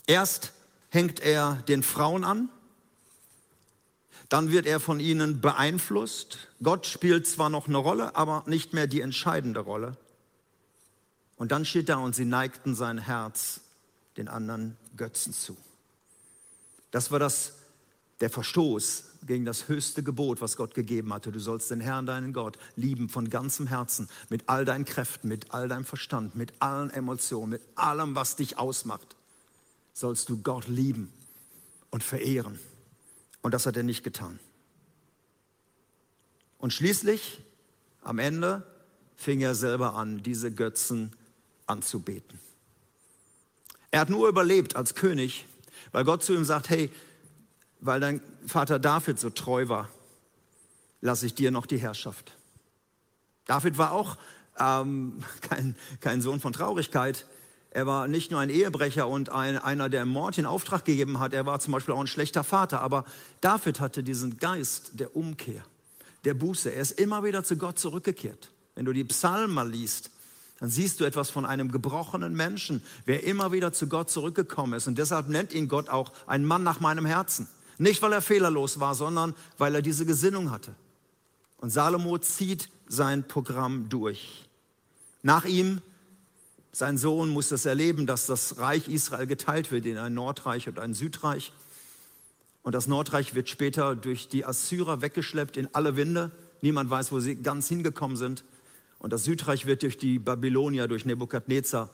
Erst 0.05 0.51
hängt 0.89 1.19
er 1.19 1.63
den 1.67 1.83
Frauen 1.83 2.23
an, 2.23 2.49
dann 4.29 4.51
wird 4.51 4.65
er 4.65 4.79
von 4.79 4.99
ihnen 4.99 5.41
beeinflusst. 5.41 6.49
Gott 6.61 6.85
spielt 6.85 7.27
zwar 7.27 7.49
noch 7.49 7.67
eine 7.67 7.77
Rolle, 7.77 8.15
aber 8.15 8.43
nicht 8.45 8.73
mehr 8.73 8.87
die 8.87 9.01
entscheidende 9.01 9.61
Rolle. 9.61 9.97
Und 11.37 11.51
dann 11.51 11.65
steht 11.65 11.89
da 11.89 11.97
und 11.97 12.15
sie 12.15 12.25
neigten 12.25 12.75
sein 12.75 12.97
Herz 12.97 13.61
den 14.17 14.27
anderen 14.27 14.75
Götzen 14.95 15.33
zu. 15.33 15.55
Das 16.91 17.11
war 17.11 17.19
das, 17.19 17.53
der 18.19 18.29
Verstoß 18.29 19.03
gegen 19.23 19.45
das 19.45 19.67
höchste 19.67 20.03
Gebot, 20.03 20.41
was 20.41 20.57
Gott 20.57 20.73
gegeben 20.73 21.13
hatte. 21.13 21.31
Du 21.31 21.39
sollst 21.39 21.69
den 21.69 21.81
Herrn, 21.81 22.05
deinen 22.05 22.33
Gott, 22.33 22.57
lieben 22.75 23.09
von 23.09 23.29
ganzem 23.29 23.67
Herzen, 23.67 24.09
mit 24.29 24.43
all 24.47 24.65
deinen 24.65 24.85
Kräften, 24.85 25.27
mit 25.27 25.53
all 25.53 25.67
deinem 25.67 25.85
Verstand, 25.85 26.35
mit 26.35 26.53
allen 26.59 26.89
Emotionen, 26.89 27.51
mit 27.51 27.61
allem, 27.75 28.15
was 28.15 28.35
dich 28.35 28.57
ausmacht. 28.57 29.16
Sollst 29.97 30.29
du 30.29 30.37
Gott 30.37 30.67
lieben 30.67 31.11
und 31.89 32.03
verehren. 32.03 32.59
Und 33.41 33.55
das 33.55 33.65
hat 33.65 33.77
er 33.77 33.81
nicht 33.81 34.03
getan. 34.03 34.39
Und 36.59 36.71
schließlich, 36.71 37.41
am 38.03 38.19
Ende, 38.19 38.61
fing 39.15 39.41
er 39.41 39.55
selber 39.55 39.95
an, 39.95 40.21
diese 40.21 40.51
Götzen 40.51 41.15
anzubeten. 41.65 42.39
Er 43.89 44.01
hat 44.01 44.11
nur 44.11 44.29
überlebt 44.29 44.75
als 44.75 44.93
König, 44.93 45.47
weil 45.91 46.03
Gott 46.03 46.21
zu 46.21 46.35
ihm 46.35 46.45
sagt, 46.45 46.69
hey, 46.69 46.91
weil 47.79 47.99
dein 47.99 48.21
Vater 48.45 48.77
David 48.77 49.19
so 49.19 49.31
treu 49.31 49.67
war, 49.67 49.89
lasse 51.01 51.25
ich 51.25 51.33
dir 51.33 51.49
noch 51.49 51.65
die 51.65 51.79
Herrschaft. 51.79 52.37
David 53.45 53.79
war 53.79 53.93
auch 53.93 54.15
ähm, 54.59 55.23
kein, 55.41 55.75
kein 56.01 56.21
Sohn 56.21 56.39
von 56.39 56.53
Traurigkeit. 56.53 57.25
Er 57.71 57.85
war 57.85 58.07
nicht 58.07 58.31
nur 58.31 58.39
ein 58.39 58.49
Ehebrecher 58.49 59.07
und 59.07 59.29
ein, 59.29 59.57
einer, 59.57 59.89
der 59.89 60.05
Mord 60.05 60.37
in 60.37 60.45
Auftrag 60.45 60.85
gegeben 60.85 61.19
hat, 61.19 61.33
er 61.33 61.45
war 61.45 61.59
zum 61.59 61.73
Beispiel 61.73 61.93
auch 61.93 61.99
ein 61.99 62.07
schlechter 62.07 62.43
Vater, 62.43 62.81
aber 62.81 63.05
David 63.41 63.79
hatte 63.79 64.03
diesen 64.03 64.37
Geist 64.37 64.91
der 64.93 65.15
Umkehr, 65.15 65.63
der 66.23 66.33
Buße. 66.33 66.73
Er 66.73 66.81
ist 66.81 66.99
immer 66.99 67.23
wieder 67.23 67.43
zu 67.43 67.57
Gott 67.57 67.77
zurückgekehrt. 67.77 68.51
Wenn 68.75 68.85
du 68.85 68.93
die 68.93 69.03
Psalmen 69.03 69.71
liest, 69.71 70.11
dann 70.59 70.69
siehst 70.69 70.99
du 70.99 71.05
etwas 71.05 71.29
von 71.29 71.45
einem 71.45 71.71
gebrochenen 71.71 72.33
Menschen, 72.33 72.81
wer 73.05 73.23
immer 73.23 73.51
wieder 73.51 73.73
zu 73.73 73.87
Gott 73.87 74.09
zurückgekommen 74.09 74.73
ist. 74.73 74.87
Und 74.87 74.97
deshalb 74.97 75.29
nennt 75.29 75.53
ihn 75.53 75.67
Gott 75.67 75.89
auch 75.89 76.11
ein 76.25 76.45
Mann 76.45 76.63
nach 76.63 76.79
meinem 76.79 77.05
Herzen. 77.05 77.47
Nicht, 77.77 78.01
weil 78.01 78.13
er 78.13 78.21
fehlerlos 78.21 78.79
war, 78.79 78.95
sondern 78.95 79.35
weil 79.57 79.75
er 79.75 79.81
diese 79.81 80.05
Gesinnung 80.05 80.49
hatte. 80.49 80.73
Und 81.57 81.69
Salomo 81.69 82.17
zieht 82.17 82.69
sein 82.87 83.27
Programm 83.27 83.89
durch. 83.89 84.47
Nach 85.21 85.45
ihm, 85.45 85.81
sein 86.77 86.99
Sohn, 86.99 87.29
muss 87.29 87.49
es 87.49 87.65
erleben, 87.65 88.05
dass 88.05 88.27
das 88.27 88.59
Reich 88.59 88.87
Israel 88.87 89.25
geteilt 89.25 89.71
wird 89.71 89.87
in 89.87 89.97
ein 89.97 90.13
Nordreich 90.13 90.67
und 90.67 90.77
ein 90.77 90.93
Südreich. 90.93 91.51
Und 92.61 92.73
das 92.73 92.85
Nordreich 92.85 93.33
wird 93.33 93.49
später 93.49 93.95
durch 93.95 94.27
die 94.27 94.45
Assyrer 94.45 95.01
weggeschleppt 95.01 95.57
in 95.57 95.73
alle 95.73 95.95
Winde. 95.95 96.29
Niemand 96.61 96.91
weiß, 96.91 97.11
wo 97.11 97.19
sie 97.19 97.41
ganz 97.41 97.67
hingekommen 97.67 98.15
sind. 98.15 98.43
Und 98.99 99.11
das 99.11 99.23
Südreich 99.23 99.65
wird 99.65 99.81
durch 99.81 99.97
die 99.97 100.19
Babylonier, 100.19 100.87
durch 100.87 101.03
Nebukadnezar 101.03 101.89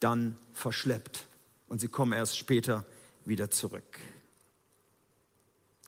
dann 0.00 0.38
verschleppt. 0.54 1.26
Und 1.68 1.82
sie 1.82 1.88
kommen 1.88 2.14
erst 2.14 2.38
später 2.38 2.86
wieder 3.26 3.50
zurück. 3.50 3.98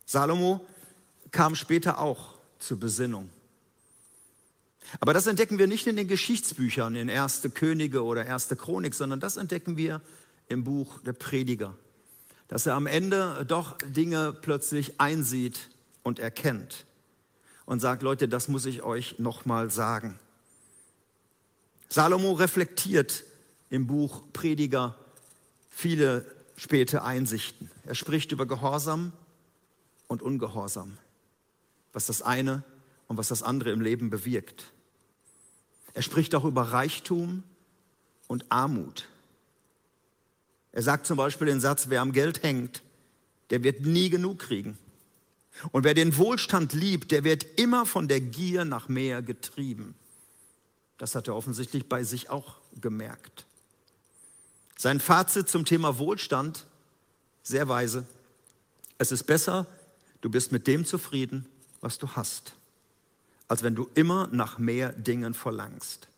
Salomo 0.05 0.67
kam 1.31 1.55
später 1.55 1.99
auch 1.99 2.35
zur 2.59 2.79
Besinnung. 2.79 3.31
Aber 5.01 5.13
das 5.13 5.27
entdecken 5.27 5.59
wir 5.59 5.67
nicht 5.67 5.87
in 5.87 5.97
den 5.97 6.09
Geschichtsbüchern, 6.09 6.95
in 6.95 7.09
Erste 7.09 7.51
Könige 7.51 8.05
oder 8.05 8.25
Erste 8.25 8.57
Chronik, 8.57 8.95
sondern 8.95 9.21
das 9.21 9.37
entdecken 9.37 9.77
wir 9.77 10.01
im 10.49 10.65
Buch 10.65 11.01
der 11.01 11.13
Prediger. 11.13 11.75
Dass 12.49 12.67
er 12.67 12.75
am 12.75 12.87
Ende 12.87 13.45
doch 13.49 13.79
Dinge 13.79 14.33
plötzlich 14.33 15.01
einsieht 15.01 15.71
und 16.03 16.19
erkennt 16.19 16.85
und 17.65 17.81
sagt, 17.81 18.03
Leute, 18.03 18.29
das 18.29 18.49
muss 18.49 18.67
ich 18.67 18.83
euch 18.83 19.19
nochmal 19.19 19.71
sagen. 19.71 20.19
Salomo 21.89 22.33
reflektiert 22.33 23.25
im 23.71 23.87
Buch 23.87 24.23
Prediger 24.33 24.97
viele 25.71 26.25
späte 26.57 27.03
Einsichten. 27.03 27.71
Er 27.85 27.95
spricht 27.95 28.33
über 28.33 28.47
Gehorsam 28.47 29.13
und 30.07 30.23
Ungehorsam, 30.23 30.99
was 31.93 32.07
das 32.07 32.23
eine 32.23 32.63
und 33.09 33.17
was 33.17 33.29
das 33.29 33.43
andere 33.43 33.71
im 33.71 33.81
Leben 33.81 34.11
bewirkt. 34.11 34.74
Er 35.95 36.03
spricht 36.03 36.35
auch 36.35 36.45
über 36.45 36.63
Reichtum 36.63 37.45
und 38.27 38.45
Armut. 38.51 39.09
Er 40.73 40.83
sagt 40.83 41.07
zum 41.07 41.17
Beispiel 41.17 41.47
den 41.47 41.61
Satz, 41.61 41.89
wer 41.89 42.01
am 42.01 42.13
Geld 42.13 42.43
hängt, 42.43 42.83
der 43.51 43.63
wird 43.63 43.83
nie 43.83 44.11
genug 44.11 44.41
kriegen. 44.41 44.77
Und 45.71 45.85
wer 45.85 45.95
den 45.95 46.17
Wohlstand 46.17 46.73
liebt, 46.73 47.13
der 47.13 47.23
wird 47.23 47.45
immer 47.61 47.87
von 47.87 48.09
der 48.09 48.21
Gier 48.21 48.65
nach 48.65 48.89
mehr 48.89 49.23
getrieben. 49.23 49.95
Das 50.99 51.15
hat 51.15 51.29
er 51.29 51.37
offensichtlich 51.37 51.89
bei 51.89 52.03
sich 52.03 52.29
auch 52.29 52.57
gemerkt. 52.81 53.47
Sein 54.77 54.99
Fazit 54.99 55.49
zum 55.49 55.65
Thema 55.65 55.99
Wohlstand, 55.99 56.67
sehr 57.45 57.69
weise. 57.69 58.05
Es 58.99 59.13
ist 59.13 59.25
besser, 59.25 59.67
du 60.21 60.31
bist 60.31 60.51
mit 60.51 60.67
dem 60.67 60.85
zufrieden, 60.85 61.47
was 61.81 61.99
du 61.99 62.09
hast, 62.09 62.55
als 63.55 63.63
wenn 63.63 63.77
du 63.77 63.89
immer 63.95 64.27
nach 64.33 64.59
mehr 64.59 64.93
Dingen 64.95 65.33
verlangst. 65.33 66.09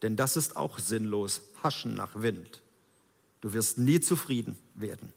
Denn 0.00 0.14
das 0.14 0.36
ist 0.36 0.54
auch 0.54 0.78
sinnlos, 0.78 1.40
haschen 1.60 1.94
nach 1.94 2.22
Wind. 2.22 2.62
Du 3.40 3.52
wirst 3.52 3.78
nie 3.78 3.98
zufrieden 3.98 4.56
werden. 4.76 5.12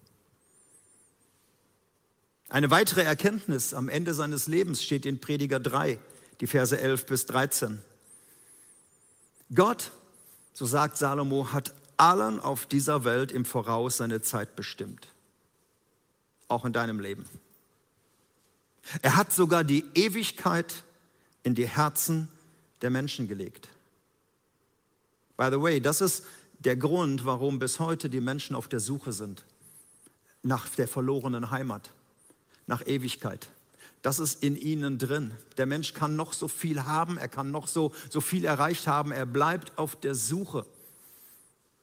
Eine 2.50 2.72
weitere 2.72 3.04
Erkenntnis 3.04 3.76
am 3.76 3.90
Ende 3.90 4.16
seines 4.16 4.48
Lebens 4.48 4.82
steht 4.82 5.06
in 5.06 5.20
Prediger 5.20 5.60
3, 5.60 6.00
die 6.40 6.48
Verse 6.48 6.76
11 6.76 7.06
bis 7.06 7.28
13. 7.28 7.80
Gott, 9.54 9.92
so 10.52 10.66
sagt 10.66 10.98
Salomo, 10.98 11.54
hat 11.54 11.76
allen 11.98 12.40
auf 12.40 12.66
dieser 12.66 13.04
Welt 13.04 13.32
im 13.32 13.46
Voraus 13.46 13.98
seine 13.98 14.24
Zeit 14.24 14.56
bestimmt. 14.56 15.10
Auch 16.48 16.66
in 16.66 16.74
deinem 16.74 17.00
Leben. 17.00 17.30
Er 19.04 19.16
hat 19.16 19.32
sogar 19.32 19.64
die 19.64 19.86
Ewigkeit 19.94 20.84
in 21.44 21.56
die 21.56 21.68
Herzen 21.68 22.30
der 22.82 22.90
Menschen 22.90 23.28
gelegt. 23.28 23.70
By 25.36 25.50
the 25.52 25.62
way, 25.62 25.80
das 25.80 26.02
ist 26.02 26.26
der 26.60 26.76
Grund, 26.76 27.26
warum 27.26 27.60
bis 27.60 27.80
heute 27.80 28.10
die 28.10 28.22
Menschen 28.22 28.56
auf 28.56 28.68
der 28.68 28.80
Suche 28.80 29.14
sind 29.14 29.44
nach 30.44 30.68
der 30.70 30.88
verlorenen 30.88 31.52
Heimat, 31.52 31.92
nach 32.66 32.86
Ewigkeit. 32.86 33.50
Das 34.02 34.20
ist 34.20 34.44
in 34.44 34.56
ihnen 34.56 34.98
drin. 34.98 35.34
Der 35.58 35.66
Mensch 35.66 35.94
kann 35.94 36.16
noch 36.16 36.34
so 36.34 36.48
viel 36.48 36.86
haben, 36.86 37.18
er 37.18 37.28
kann 37.28 37.52
noch 37.52 37.68
so, 37.68 37.92
so 38.10 38.22
viel 38.22 38.46
erreicht 38.46 38.88
haben, 38.88 39.12
er 39.12 39.26
bleibt 39.26 39.78
auf 39.78 39.96
der 39.96 40.16
Suche. 40.16 40.66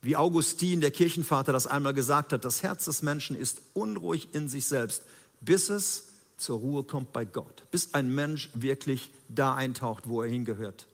Wie 0.01 0.17
Augustin, 0.17 0.81
der 0.81 0.91
Kirchenvater, 0.91 1.53
das 1.53 1.67
einmal 1.67 1.95
gesagt 1.95 2.33
hat, 2.33 2.45
das 2.45 2.63
Herz 2.63 2.85
des 2.85 3.03
Menschen 3.03 3.37
ist 3.37 3.63
unruhig 3.73 4.35
in 4.35 4.49
sich 4.49 4.67
selbst, 4.67 5.03
bis 5.41 5.69
es 5.71 6.09
zur 6.37 6.59
Ruhe 6.59 6.85
kommt 6.85 7.13
bei 7.13 7.25
Gott, 7.25 7.65
bis 7.71 7.95
ein 7.95 8.15
Mensch 8.15 8.51
wirklich 8.55 9.11
da 9.29 9.55
eintaucht, 9.55 10.09
wo 10.09 10.23
er 10.23 10.29
hingehört. 10.29 10.87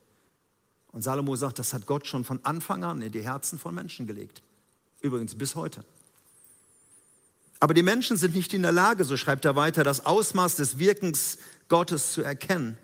Und 0.93 1.03
Salomo 1.03 1.37
sagt, 1.37 1.59
das 1.59 1.73
hat 1.73 1.87
Gott 1.87 2.07
schon 2.07 2.25
von 2.25 2.45
Anfang 2.45 2.85
an 2.85 3.01
in 3.03 3.13
die 3.13 3.23
Herzen 3.23 3.59
von 3.59 3.75
Menschen 3.75 4.07
gelegt. 4.07 4.43
Übrigens 5.01 5.35
bis 5.35 5.55
heute. 5.55 5.85
Aber 7.61 7.75
die 7.75 7.83
Menschen 7.83 8.17
sind 8.17 8.35
nicht 8.35 8.55
in 8.55 8.63
der 8.63 8.73
Lage, 8.73 9.05
so 9.05 9.17
schreibt 9.17 9.45
er 9.45 9.55
weiter, 9.55 9.85
das 9.85 10.05
Ausmaß 10.07 10.57
des 10.57 10.79
Wirkens 10.79 11.39
Gottes 11.69 12.13
zu 12.13 12.23
erkennen. 12.23 12.79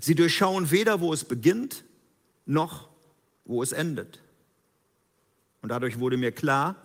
Sie 0.00 0.14
durchschauen 0.14 0.70
weder, 0.70 1.00
wo 1.00 1.12
es 1.12 1.24
beginnt, 1.24 1.84
noch 2.46 2.88
wo 3.44 3.62
es 3.62 3.72
endet. 3.72 4.20
Und 5.60 5.68
dadurch 5.68 5.98
wurde 5.98 6.16
mir 6.16 6.32
klar, 6.32 6.76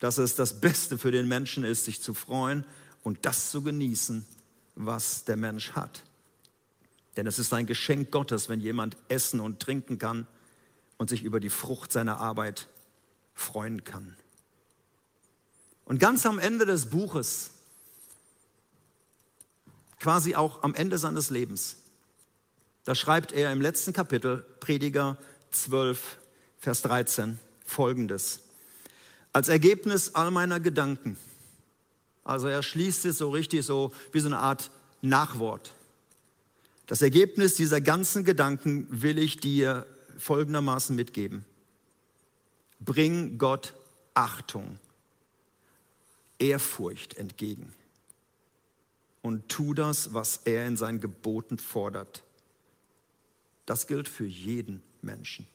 dass 0.00 0.18
es 0.18 0.34
das 0.34 0.60
Beste 0.60 0.98
für 0.98 1.12
den 1.12 1.28
Menschen 1.28 1.64
ist, 1.64 1.84
sich 1.84 2.02
zu 2.02 2.12
freuen 2.12 2.64
und 3.04 3.24
das 3.24 3.52
zu 3.52 3.62
genießen, 3.62 4.26
was 4.74 5.24
der 5.24 5.36
Mensch 5.36 5.72
hat. 5.72 6.02
Denn 7.16 7.28
es 7.28 7.38
ist 7.38 7.52
ein 7.52 7.66
Geschenk 7.66 8.10
Gottes, 8.10 8.48
wenn 8.48 8.60
jemand 8.60 8.96
essen 9.08 9.38
und 9.38 9.60
trinken 9.60 9.98
kann 9.98 10.26
und 10.96 11.10
sich 11.10 11.22
über 11.22 11.38
die 11.38 11.50
Frucht 11.50 11.92
seiner 11.92 12.18
Arbeit 12.18 12.68
freuen 13.34 13.84
kann. 13.84 14.16
Und 15.84 16.00
ganz 16.00 16.26
am 16.26 16.38
Ende 16.38 16.66
des 16.66 16.86
Buches, 16.86 17.50
quasi 20.00 20.34
auch 20.34 20.62
am 20.62 20.74
Ende 20.74 20.98
seines 20.98 21.30
Lebens, 21.30 21.76
da 22.84 22.94
schreibt 22.94 23.32
er 23.32 23.52
im 23.52 23.60
letzten 23.60 23.92
Kapitel, 23.92 24.44
Prediger 24.60 25.18
12, 25.52 26.18
Vers 26.58 26.82
13, 26.82 27.38
folgendes. 27.64 28.40
Als 29.32 29.48
Ergebnis 29.48 30.14
all 30.14 30.30
meiner 30.30 30.60
Gedanken, 30.60 31.16
also 32.24 32.48
er 32.48 32.62
schließt 32.62 33.04
es 33.04 33.18
so 33.18 33.30
richtig 33.30 33.64
so 33.64 33.92
wie 34.12 34.20
so 34.20 34.26
eine 34.26 34.38
Art 34.38 34.70
Nachwort. 35.02 35.72
Das 36.86 37.02
Ergebnis 37.02 37.54
dieser 37.54 37.80
ganzen 37.80 38.24
Gedanken 38.24 38.86
will 38.90 39.18
ich 39.18 39.38
dir 39.38 39.86
folgendermaßen 40.18 40.96
mitgeben. 40.96 41.44
Bring 42.80 43.38
Gott 43.38 43.74
Achtung 44.14 44.78
Ehrfurcht 46.38 47.16
entgegen 47.16 47.72
und 49.22 49.48
tu 49.48 49.72
das, 49.72 50.12
was 50.12 50.40
er 50.44 50.66
in 50.66 50.76
seinen 50.76 51.00
Geboten 51.00 51.58
fordert. 51.58 52.22
Das 53.66 53.86
gilt 53.86 54.08
für 54.08 54.26
jeden 54.26 54.82
Menschen. 55.00 55.46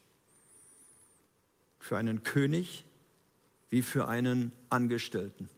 Für 1.80 1.98
einen 1.98 2.24
König 2.24 2.86
wie 3.70 3.84
für 3.84 4.08
einen 4.08 4.52
Angestellten. 4.70 5.50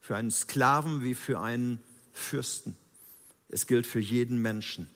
Für 0.00 0.16
einen 0.16 0.30
Sklaven 0.30 1.02
wie 1.02 1.14
für 1.14 1.40
einen 1.40 1.80
Fürsten. 2.12 2.76
Es 3.48 3.66
gilt 3.66 3.86
für 3.86 4.00
jeden 4.00 4.40
Menschen. 4.40 4.88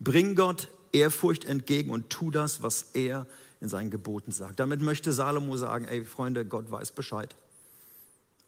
Bring 0.00 0.34
Gott 0.34 0.68
Ehrfurcht 0.92 1.44
entgegen 1.44 1.90
und 1.90 2.10
tu 2.10 2.30
das, 2.30 2.62
was 2.62 2.86
er 2.94 3.26
in 3.60 3.68
seinen 3.68 3.90
Geboten 3.90 4.32
sagt. 4.32 4.60
Damit 4.60 4.80
möchte 4.80 5.12
Salomo 5.12 5.56
sagen, 5.56 5.86
ey 5.86 6.04
Freunde, 6.04 6.44
Gott 6.44 6.70
weiß 6.70 6.92
Bescheid. 6.92 7.34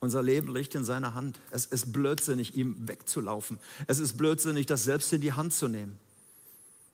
Unser 0.00 0.22
Leben 0.22 0.54
liegt 0.54 0.74
in 0.74 0.84
seiner 0.84 1.14
Hand. 1.14 1.40
Es 1.50 1.66
ist 1.66 1.92
blödsinnig, 1.92 2.56
ihm 2.56 2.88
wegzulaufen. 2.88 3.58
Es 3.86 4.00
ist 4.00 4.18
blödsinnig, 4.18 4.66
das 4.66 4.84
selbst 4.84 5.12
in 5.12 5.20
die 5.20 5.32
Hand 5.32 5.54
zu 5.54 5.68
nehmen. 5.68 5.98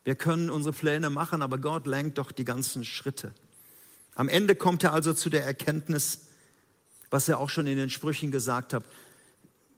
Wir 0.04 0.14
können 0.14 0.48
unsere 0.48 0.74
Pläne 0.74 1.10
machen, 1.10 1.42
aber 1.42 1.58
Gott 1.58 1.86
lenkt 1.86 2.18
doch 2.18 2.30
die 2.30 2.44
ganzen 2.44 2.84
Schritte. 2.84 3.34
Am 4.14 4.28
Ende 4.28 4.54
kommt 4.54 4.84
er 4.84 4.92
also 4.92 5.12
zu 5.12 5.28
der 5.28 5.44
Erkenntnis, 5.44 6.20
was 7.10 7.28
er 7.28 7.38
auch 7.38 7.50
schon 7.50 7.66
in 7.66 7.76
den 7.76 7.90
Sprüchen 7.90 8.30
gesagt 8.30 8.72
hat. 8.72 8.84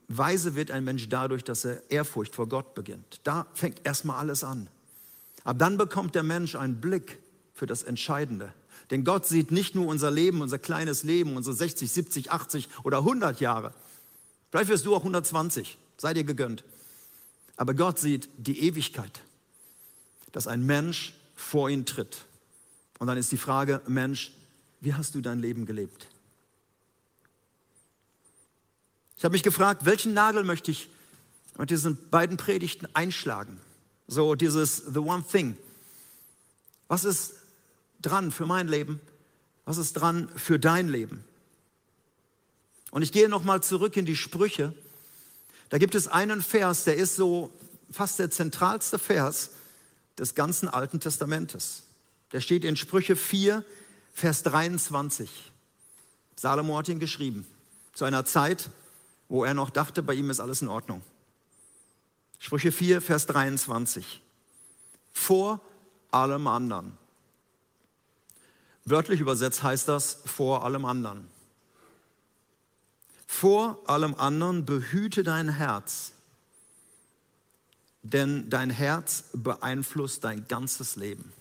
Weise 0.07 0.55
wird 0.55 0.71
ein 0.71 0.83
Mensch 0.83 1.09
dadurch, 1.09 1.43
dass 1.43 1.65
er 1.65 1.89
Ehrfurcht 1.89 2.35
vor 2.35 2.47
Gott 2.47 2.75
beginnt. 2.75 3.19
Da 3.23 3.47
fängt 3.53 3.85
erstmal 3.85 4.17
alles 4.17 4.43
an. 4.43 4.67
Aber 5.43 5.57
dann 5.57 5.77
bekommt 5.77 6.15
der 6.15 6.23
Mensch 6.23 6.55
einen 6.55 6.79
Blick 6.79 7.19
für 7.53 7.65
das 7.65 7.83
Entscheidende. 7.83 8.53
Denn 8.91 9.03
Gott 9.03 9.25
sieht 9.25 9.51
nicht 9.51 9.75
nur 9.75 9.87
unser 9.87 10.11
Leben, 10.11 10.41
unser 10.41 10.59
kleines 10.59 11.03
Leben, 11.03 11.35
unsere 11.35 11.55
60, 11.55 11.89
70, 11.91 12.31
80 12.31 12.69
oder 12.83 12.99
100 12.99 13.39
Jahre. 13.39 13.73
Vielleicht 14.51 14.69
wirst 14.69 14.85
du 14.85 14.95
auch 14.95 14.99
120, 14.99 15.77
sei 15.97 16.13
dir 16.13 16.23
gegönnt. 16.23 16.63
Aber 17.55 17.73
Gott 17.73 17.99
sieht 17.99 18.29
die 18.37 18.59
Ewigkeit, 18.61 19.21
dass 20.31 20.47
ein 20.47 20.65
Mensch 20.65 21.13
vor 21.35 21.69
ihn 21.69 21.85
tritt. 21.85 22.25
Und 22.99 23.07
dann 23.07 23.17
ist 23.17 23.31
die 23.31 23.37
Frage, 23.37 23.81
Mensch, 23.87 24.31
wie 24.79 24.93
hast 24.93 25.15
du 25.15 25.21
dein 25.21 25.39
Leben 25.39 25.65
gelebt? 25.65 26.07
Ich 29.17 29.23
habe 29.23 29.33
mich 29.33 29.43
gefragt, 29.43 29.85
welchen 29.85 30.13
Nagel 30.13 30.43
möchte 30.43 30.71
ich 30.71 30.89
mit 31.57 31.69
diesen 31.69 31.97
beiden 32.09 32.37
Predigten 32.37 32.87
einschlagen? 32.93 33.59
So 34.07 34.35
dieses 34.35 34.77
The 34.77 34.99
One 34.99 35.23
Thing. 35.29 35.57
Was 36.87 37.05
ist 37.05 37.33
dran 38.01 38.31
für 38.31 38.45
mein 38.45 38.67
Leben? 38.67 38.99
Was 39.65 39.77
ist 39.77 39.93
dran 39.93 40.29
für 40.35 40.59
dein 40.59 40.89
Leben? 40.89 41.23
Und 42.91 43.01
ich 43.01 43.11
gehe 43.11 43.29
nochmal 43.29 43.63
zurück 43.63 43.97
in 43.97 44.05
die 44.05 44.15
Sprüche. 44.15 44.73
Da 45.69 45.77
gibt 45.77 45.95
es 45.95 46.07
einen 46.07 46.41
Vers, 46.41 46.83
der 46.83 46.97
ist 46.97 47.15
so 47.15 47.51
fast 47.89 48.19
der 48.19 48.29
zentralste 48.29 48.99
Vers 48.99 49.51
des 50.17 50.35
ganzen 50.35 50.67
Alten 50.67 50.99
Testamentes. 50.99 51.83
Der 52.31 52.41
steht 52.41 52.65
in 52.65 52.75
Sprüche 52.75 53.15
4, 53.15 53.63
Vers 54.13 54.43
23. 54.43 55.51
Salomo 56.35 56.77
hat 56.77 56.89
ihn 56.89 56.99
geschrieben, 56.99 57.47
zu 57.93 58.05
einer 58.05 58.25
Zeit, 58.25 58.69
wo 59.33 59.43
er 59.45 59.55
noch 59.55 59.71
dachte, 59.71 60.03
bei 60.03 60.13
ihm 60.13 60.29
ist 60.29 60.39
alles 60.39 60.61
in 60.61 60.67
Ordnung. 60.67 61.01
Sprüche 62.37 62.71
4, 62.71 63.01
Vers 63.01 63.25
23. 63.25 64.21
Vor 65.11 65.59
allem 66.11 66.45
anderen 66.45 66.95
Wörtlich 68.85 69.19
übersetzt 69.21 69.63
heißt 69.63 69.87
das 69.87 70.19
vor 70.25 70.63
allem 70.63 70.85
anderen. 70.85 71.27
Vor 73.25 73.81
allem 73.87 74.13
anderen 74.13 74.65
behüte 74.65 75.23
dein 75.23 75.49
Herz, 75.49 76.11
denn 78.03 78.51
dein 78.51 78.69
Herz 78.69 79.23
beeinflusst 79.33 80.23
dein 80.23 80.47
ganzes 80.47 80.95
Leben. 80.95 81.33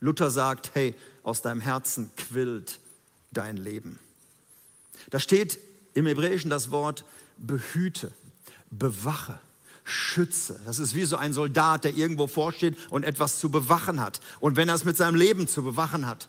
Luther 0.00 0.30
sagt, 0.30 0.70
hey, 0.74 0.94
aus 1.24 1.42
deinem 1.42 1.60
Herzen 1.60 2.10
quillt 2.16 2.80
dein 3.32 3.58
Leben. 3.58 3.98
Da 5.10 5.20
steht 5.20 5.67
im 5.98 6.06
Hebräischen 6.06 6.50
das 6.50 6.70
Wort 6.70 7.04
behüte, 7.36 8.12
bewache 8.70 9.38
schütze. 9.84 10.60
Das 10.66 10.78
ist 10.78 10.94
wie 10.94 11.04
so 11.04 11.16
ein 11.16 11.32
Soldat, 11.32 11.84
der 11.84 11.94
irgendwo 11.94 12.26
vorsteht 12.26 12.76
und 12.90 13.04
etwas 13.04 13.38
zu 13.40 13.50
bewachen 13.50 14.00
hat. 14.00 14.20
Und 14.40 14.56
wenn 14.56 14.68
er 14.68 14.74
es 14.74 14.84
mit 14.84 14.96
seinem 14.96 15.14
Leben 15.14 15.48
zu 15.48 15.62
bewachen 15.62 16.06
hat, 16.06 16.28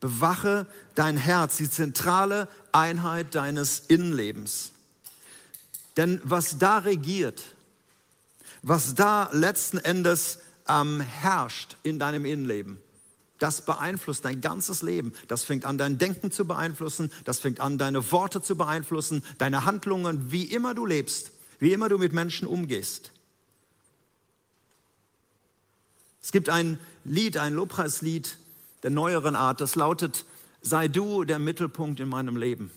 bewache 0.00 0.66
dein 0.94 1.16
Herz, 1.16 1.56
die 1.56 1.70
zentrale 1.70 2.48
Einheit 2.72 3.34
deines 3.34 3.80
Innenlebens. 3.80 4.72
Denn 5.96 6.20
was 6.24 6.58
da 6.58 6.78
regiert, 6.78 7.42
was 8.62 8.94
da 8.94 9.30
letzten 9.32 9.78
Endes 9.78 10.40
ähm, 10.68 11.00
herrscht 11.00 11.76
in 11.84 11.98
deinem 11.98 12.24
Innenleben, 12.24 12.78
das 13.38 13.64
beeinflusst 13.64 14.24
dein 14.24 14.40
ganzes 14.40 14.82
Leben. 14.82 15.12
Das 15.28 15.44
fängt 15.44 15.64
an, 15.64 15.78
dein 15.78 15.98
Denken 15.98 16.30
zu 16.30 16.46
beeinflussen, 16.46 17.10
das 17.24 17.40
fängt 17.40 17.60
an, 17.60 17.78
deine 17.78 18.12
Worte 18.12 18.42
zu 18.42 18.56
beeinflussen, 18.56 19.24
deine 19.38 19.64
Handlungen, 19.64 20.30
wie 20.30 20.44
immer 20.44 20.74
du 20.74 20.86
lebst 20.86 21.32
wie 21.64 21.72
immer 21.72 21.88
du 21.88 21.98
mit 21.98 22.12
Menschen 22.12 22.46
umgehst. 22.46 23.10
Es 26.22 26.32
gibt 26.32 26.48
ein 26.48 26.78
Lied, 27.04 27.36
ein 27.36 27.54
Lobpreislied 27.54 28.36
der 28.82 28.90
neueren 28.90 29.34
Art, 29.34 29.62
das 29.62 29.74
lautet, 29.74 30.26
sei 30.60 30.88
du 30.88 31.24
der 31.24 31.38
Mittelpunkt 31.38 32.00
in 32.00 32.08
meinem 32.08 32.36
Leben. 32.36 32.70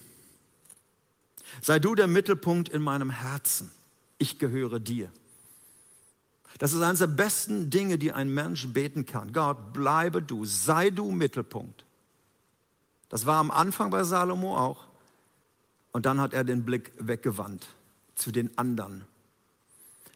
Sei 1.62 1.80
du 1.80 1.96
der 1.96 2.08
Mittelpunkt 2.08 2.70
in 2.70 2.82
meinem 2.82 3.10
Herzen. 3.10 3.72
Ich 4.17 4.39
gehöre 4.39 4.80
dir. 4.80 5.12
Das 6.58 6.74
ist 6.74 6.82
eines 6.82 7.00
der 7.00 7.08
besten 7.08 7.70
Dinge, 7.70 7.98
die 7.98 8.12
ein 8.12 8.34
Mensch 8.34 8.67
beten 8.67 9.06
kann. 9.06 9.32
Gott, 9.32 9.74
bleibe 9.74 10.22
du, 10.22 10.46
sei 10.46 10.89
du 10.89 11.12
Mittelpunkt. 11.12 11.86
Das 13.10 13.26
war 13.26 13.38
am 13.38 13.52
Anfang 13.52 13.89
bei 13.89 14.04
Salomo 14.04 14.58
auch. 14.58 14.88
Und 15.91 16.06
dann 16.06 16.20
hat 16.20 16.34
er 16.34 16.43
den 16.43 16.65
Blick 16.65 16.91
weggewandt 17.00 17.67
zu 18.15 18.32
den 18.32 18.58
anderen. 18.58 19.06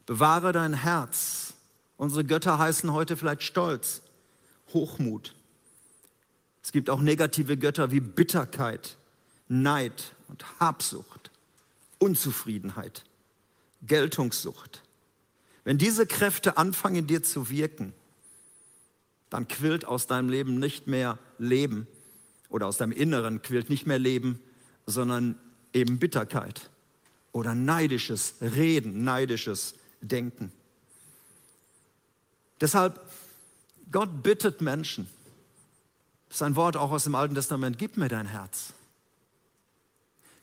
Bewahre 0.06 0.52
dein 0.52 0.74
Herz. 0.74 1.54
Unsere 1.98 2.26
Götter 2.26 2.58
heißen 2.58 2.92
heute 2.92 3.16
vielleicht 3.16 3.44
Stolz, 3.44 4.02
Hochmut. 4.74 5.36
Es 6.64 6.72
gibt 6.72 6.90
auch 6.90 7.02
negative 7.02 7.58
Götter 7.58 7.92
wie 7.92 8.00
Bitterkeit, 8.00 8.98
Neid 9.48 10.14
und 10.28 10.60
Habsucht, 10.60 11.32
Unzufriedenheit, 12.00 13.04
Geltungssucht. 13.84 14.82
Wenn 15.64 15.78
diese 15.78 16.06
Kräfte 16.06 16.58
anfangen 16.58 16.98
in 16.98 17.08
dir 17.08 17.24
zu 17.24 17.50
wirken, 17.50 17.94
dann 19.30 19.48
quillt 19.48 19.86
aus 19.86 20.08
deinem 20.08 20.30
Leben 20.30 20.60
nicht 20.60 20.88
mehr 20.88 21.18
Leben 21.38 21.88
oder 22.50 22.68
aus 22.68 22.78
deinem 22.78 22.92
Inneren 22.92 23.42
quillt 23.42 23.70
nicht 23.70 23.88
mehr 23.88 24.00
Leben, 24.00 24.40
sondern 24.86 25.40
eben 25.74 26.00
Bitterkeit, 26.00 26.70
oder 27.32 27.56
neidisches 27.56 28.36
Reden, 28.42 29.04
neidisches 29.04 29.76
Denken. 30.02 30.52
Deshalb, 32.60 33.00
Gott 33.92 34.22
bittet 34.22 34.62
Menschen, 34.62 35.08
das 36.28 36.38
ist 36.38 36.42
ein 36.44 36.56
Wort 36.56 36.76
auch 36.76 36.92
aus 36.92 37.06
dem 37.06 37.16
Alten 37.16 37.36
Testament, 37.36 37.78
gib 37.78 37.98
mir 37.98 38.10
dein 38.10 38.26
Herz. 38.26 38.74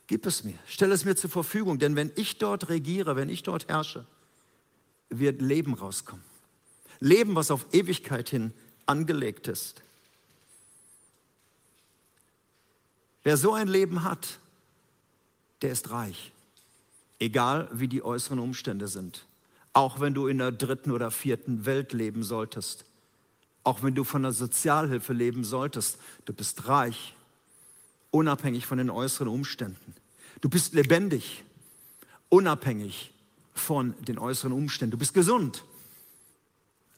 Gib 0.07 0.25
es 0.25 0.43
mir, 0.43 0.57
stell 0.65 0.91
es 0.91 1.05
mir 1.05 1.15
zur 1.15 1.29
Verfügung, 1.29 1.77
denn 1.77 1.95
wenn 1.95 2.11
ich 2.15 2.39
dort 2.39 2.69
regiere, 2.69 3.15
wenn 3.15 3.29
ich 3.29 3.43
dort 3.43 3.67
herrsche, 3.67 4.05
wird 5.09 5.41
Leben 5.41 5.73
rauskommen. 5.73 6.23
Leben, 6.99 7.35
was 7.35 7.51
auf 7.51 7.65
Ewigkeit 7.71 8.29
hin 8.29 8.53
angelegt 8.85 9.47
ist. 9.47 9.81
Wer 13.23 13.37
so 13.37 13.53
ein 13.53 13.67
Leben 13.67 14.03
hat, 14.03 14.39
der 15.61 15.71
ist 15.71 15.91
reich 15.91 16.31
egal 17.19 17.69
wie 17.71 17.87
die 17.87 18.03
äußeren 18.03 18.39
Umstände 18.39 18.87
sind. 18.87 19.25
Auch 19.73 19.99
wenn 19.99 20.13
du 20.13 20.27
in 20.27 20.39
der 20.39 20.51
dritten 20.51 20.91
oder 20.91 21.11
vierten 21.11 21.65
Welt 21.65 21.93
leben 21.93 22.23
solltest. 22.23 22.85
Auch 23.63 23.83
wenn 23.83 23.93
du 23.93 24.03
von 24.03 24.23
der 24.23 24.31
Sozialhilfe 24.31 25.13
leben 25.13 25.43
solltest. 25.43 25.99
Du 26.25 26.33
bist 26.33 26.67
reich, 26.67 27.13
unabhängig 28.09 28.65
von 28.65 28.77
den 28.77 28.89
äußeren 28.89 29.27
Umständen. 29.27 29.93
Du 30.41 30.49
bist 30.49 30.73
lebendig, 30.73 31.43
unabhängig 32.29 33.13
von 33.59 33.95
den 34.03 34.17
äußeren 34.17 34.53
Umständen. 34.53 34.91
Du 34.91 34.97
bist 34.97 35.13
gesund, 35.13 35.63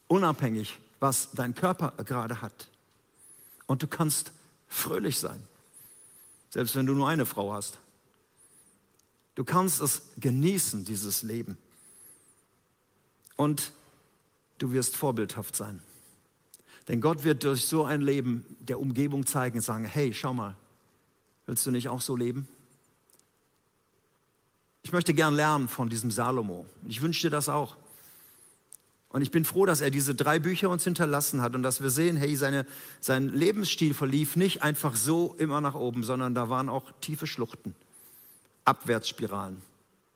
unabhängig, 0.08 0.80
was 1.00 1.32
dein 1.34 1.56
Körper 1.56 1.93
gerade 2.04 2.41
hat. 2.41 2.69
Und 3.65 3.84
du 3.84 3.88
kannst 3.88 4.32
fröhlich 4.67 5.19
sein, 5.19 5.41
selbst 6.50 6.76
wenn 6.76 6.86
du 6.86 6.93
nur 6.93 7.08
eine 7.08 7.26
Frau 7.26 7.54
hast. 7.54 7.80
Du 9.36 9.43
kannst 9.43 9.82
es 9.82 10.02
genießen, 10.17 10.86
dieses 10.86 11.24
Leben. 11.24 11.58
Und 13.36 13.71
du 14.58 14.71
wirst 14.71 14.95
vorbildhaft 14.95 15.56
sein. 15.56 15.82
Denn 16.88 17.02
Gott 17.02 17.24
wird 17.24 17.43
durch 17.43 17.65
so 17.65 17.86
ein 17.86 18.02
Leben 18.02 18.45
der 18.60 18.80
Umgebung 18.80 19.26
zeigen 19.26 19.60
und 19.60 19.63
sagen, 19.63 19.86
hey, 19.86 20.13
schau 20.13 20.34
mal, 20.34 20.56
willst 21.45 21.65
du 21.65 21.71
nicht 21.71 21.89
auch 21.89 22.02
so 22.02 22.15
leben? 22.15 22.47
Ich 24.84 24.91
möchte 24.91 25.13
gern 25.13 25.36
lernen 25.36 25.67
von 25.67 25.89
diesem 25.89 26.12
Salomo. 26.12 26.65
Ich 26.88 27.02
wünsche 27.02 27.22
dir 27.22 27.30
das 27.30 27.50
auch. 27.50 27.78
Und 29.10 29.22
ich 29.22 29.32
bin 29.32 29.44
froh, 29.44 29.65
dass 29.65 29.82
er 29.82 29.91
diese 29.91 30.15
drei 30.15 30.39
Bücher 30.39 30.70
uns 30.70 30.86
hinterlassen 30.86 31.41
hat 31.41 31.54
und 31.54 31.63
dass 31.63 31.82
wir 31.82 31.89
sehen, 31.89 32.15
hey, 32.15 32.36
seine, 32.36 32.65
sein 33.02 33.28
Lebensstil 33.28 33.94
verlief 33.94 34.38
nicht 34.38 34.63
einfach 34.63 34.96
so 34.96 35.36
immer 35.38 35.60
nach 35.60 35.76
oben, 35.76 36.04
sondern 36.04 36.34
da 36.34 36.50
waren 36.50 36.70
auch 36.70 36.91
tiefe 37.02 37.28
Schluchten 37.28 37.76
Abwärtsspiralen. 38.63 39.62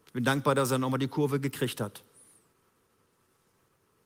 Ich 0.07 0.13
bin 0.13 0.23
dankbar, 0.23 0.55
dass 0.55 0.71
er 0.71 0.77
nochmal 0.77 0.99
die 0.99 1.09
Kurve 1.09 1.41
gekriegt 1.41 1.81
hat. 1.81 2.03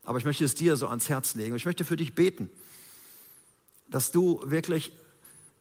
Aber 0.06 0.18
ich 0.18 0.26
möchte 0.26 0.44
es 0.44 0.56
dir 0.56 0.76
so 0.76 0.88
ans 0.88 1.08
Herz 1.08 1.36
legen. 1.36 1.56
Ich 1.56 1.66
möchte 1.66 1.86
für 1.86 1.96
dich 1.96 2.16
beten, 2.16 2.50
dass 3.90 4.12
du 4.12 4.42
wirklich 4.44 4.92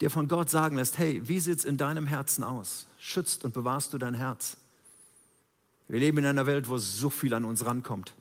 dir 0.00 0.10
von 0.10 0.26
Gott 0.26 0.48
sagen 0.48 0.76
lässt, 0.76 0.96
hey, 0.96 1.20
wie 1.28 1.40
sieht 1.40 1.58
es 1.58 1.64
in 1.66 1.76
deinem 1.76 2.06
Herzen 2.06 2.44
aus? 2.44 2.86
Schützt 2.98 3.44
und 3.44 3.52
bewahrst 3.52 3.92
du 3.92 3.98
dein 3.98 4.14
Herz? 4.14 4.56
Wir 5.88 6.00
leben 6.00 6.18
in 6.18 6.26
einer 6.26 6.46
Welt, 6.46 6.68
wo 6.68 6.76
so 6.78 7.10
viel 7.10 7.32
an 7.34 7.44
uns 7.44 7.64
rankommt. 7.64 8.12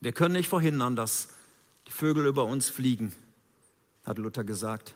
Wir 0.00 0.12
können 0.12 0.34
nicht 0.34 0.48
verhindern, 0.48 0.96
dass 0.96 1.28
die 1.86 1.92
Vögel 1.92 2.26
über 2.26 2.44
uns 2.44 2.68
fliegen, 2.68 3.12
hat 4.04 4.18
Luther 4.18 4.44
gesagt. 4.44 4.94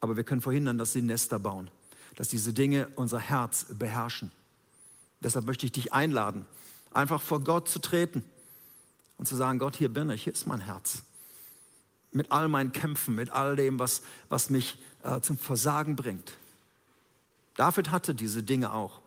Aber 0.00 0.16
wir 0.16 0.24
können 0.24 0.40
verhindern, 0.40 0.78
dass 0.78 0.92
sie 0.92 1.02
Nester 1.02 1.38
bauen, 1.38 1.70
dass 2.16 2.28
diese 2.28 2.52
Dinge 2.52 2.88
unser 2.96 3.18
Herz 3.18 3.66
beherrschen. 3.70 4.32
Deshalb 5.20 5.46
möchte 5.46 5.66
ich 5.66 5.72
dich 5.72 5.92
einladen, 5.92 6.46
einfach 6.92 7.20
vor 7.20 7.40
Gott 7.40 7.68
zu 7.68 7.78
treten 7.78 8.24
und 9.18 9.26
zu 9.26 9.36
sagen, 9.36 9.58
Gott, 9.58 9.76
hier 9.76 9.90
bin 9.90 10.10
ich, 10.10 10.24
hier 10.24 10.32
ist 10.32 10.46
mein 10.46 10.60
Herz. 10.60 11.02
Mit 12.12 12.32
all 12.32 12.48
meinen 12.48 12.72
Kämpfen, 12.72 13.14
mit 13.14 13.30
all 13.30 13.54
dem, 13.54 13.78
was, 13.78 14.02
was 14.28 14.50
mich 14.50 14.78
äh, 15.02 15.20
zum 15.20 15.38
Versagen 15.38 15.94
bringt. 15.94 16.32
David 17.56 17.90
hatte 17.90 18.14
diese 18.14 18.42
Dinge 18.42 18.72
auch, 18.72 18.99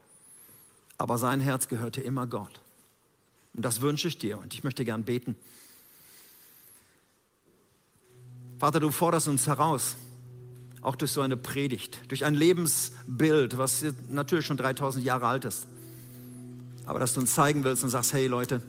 aber 1.03 1.17
sein 1.17 1.41
Herz 1.41 1.67
gehörte 1.67 1.99
immer 1.99 2.27
Gott. 2.27 2.61
Und 3.53 3.65
das 3.65 3.81
wünsche 3.81 4.07
ich 4.07 4.19
dir 4.19 4.37
und 4.37 4.53
ich 4.53 4.63
möchte 4.63 4.85
gern 4.85 5.03
beten. 5.03 5.35
Vater, 8.57 8.79
du 8.79 8.89
forderst 8.89 9.27
uns 9.27 9.45
heraus, 9.45 9.97
auch 10.79 10.95
durch 10.95 11.11
so 11.11 11.19
eine 11.19 11.35
Predigt, 11.35 11.99
durch 12.07 12.23
ein 12.23 12.35
Lebensbild, 12.35 13.57
was 13.57 13.83
natürlich 14.07 14.45
schon 14.45 14.55
3000 14.55 15.03
Jahre 15.03 15.27
alt 15.27 15.43
ist. 15.43 15.67
Aber 16.85 16.99
dass 16.99 17.13
du 17.13 17.19
uns 17.19 17.33
zeigen 17.33 17.65
willst 17.65 17.83
und 17.83 17.89
sagst, 17.89 18.13
hey 18.13 18.27
Leute, 18.27 18.61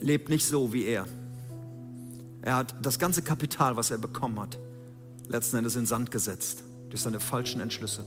lebt 0.00 0.30
nicht 0.30 0.46
so 0.46 0.72
wie 0.72 0.84
er. 0.84 1.06
Er 2.40 2.56
hat 2.56 2.76
das 2.80 2.98
ganze 2.98 3.20
Kapital, 3.20 3.76
was 3.76 3.90
er 3.90 3.98
bekommen 3.98 4.40
hat, 4.40 4.58
letzten 5.28 5.58
Endes 5.58 5.76
in 5.76 5.84
Sand 5.84 6.10
gesetzt 6.10 6.64
durch 6.88 7.02
seine 7.02 7.20
falschen 7.20 7.60
Entschlüsse. 7.60 8.06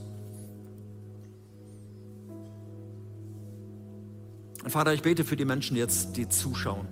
Und 4.62 4.70
Vater, 4.70 4.94
ich 4.94 5.02
bete 5.02 5.24
für 5.24 5.36
die 5.36 5.44
Menschen 5.44 5.76
jetzt, 5.76 6.16
die 6.16 6.28
zuschauen 6.28 6.86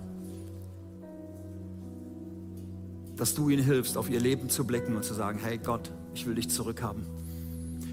dass 3.21 3.35
du 3.35 3.49
ihnen 3.49 3.63
hilfst, 3.63 3.97
auf 3.97 4.09
ihr 4.09 4.19
Leben 4.19 4.49
zu 4.49 4.65
blicken 4.65 4.95
und 4.95 5.03
zu 5.03 5.13
sagen, 5.13 5.37
hey 5.43 5.59
Gott, 5.59 5.91
ich 6.15 6.25
will 6.25 6.33
dich 6.33 6.49
zurückhaben. 6.49 7.05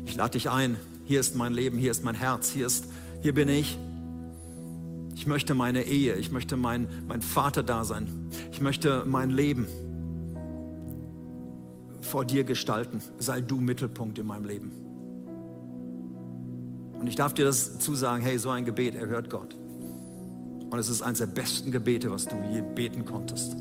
Ich 0.07 0.17
lade 0.17 0.31
dich 0.31 0.49
ein, 0.49 0.79
hier 1.05 1.21
ist 1.21 1.37
mein 1.37 1.53
Leben, 1.53 1.77
hier 1.77 1.91
ist 1.91 2.03
mein 2.03 2.15
Herz, 2.15 2.49
hier, 2.49 2.67
ist, 2.67 2.87
hier 3.21 3.35
bin 3.35 3.51
ich. 3.51 3.77
Ich 5.15 5.27
möchte 5.27 5.55
meine 5.55 5.83
Ehe, 5.85 6.15
ich 6.15 6.33
möchte 6.33 6.57
mein, 6.57 6.89
mein 7.07 7.21
Vater 7.21 7.63
da 7.63 7.85
sein. 7.85 8.09
Ich 8.53 8.63
möchte 8.63 9.05
mein 9.05 9.29
Leben 9.29 9.67
vor 12.01 12.25
dir 12.25 12.45
gestalten. 12.45 13.03
Sei 13.19 13.43
du 13.43 13.61
Mittelpunkt 13.61 14.19
in 14.19 14.27
meinem 14.27 14.47
Leben. 14.47 14.73
Und 16.99 17.07
ich 17.07 17.17
darf 17.17 17.35
dir 17.35 17.45
das 17.45 17.79
zusagen, 17.81 18.25
hey, 18.25 18.39
so 18.39 18.49
ein 18.49 18.65
Gebet 18.65 18.95
erhört 18.95 19.29
Gott. 19.29 19.55
Und 20.71 20.79
es 20.79 20.89
ist 20.89 21.03
eines 21.03 21.19
der 21.19 21.27
besten 21.27 21.71
Gebete, 21.71 22.11
was 22.11 22.27
du 22.27 22.37
je 22.53 22.63
beten 22.63 23.05
konntest. 23.05 23.57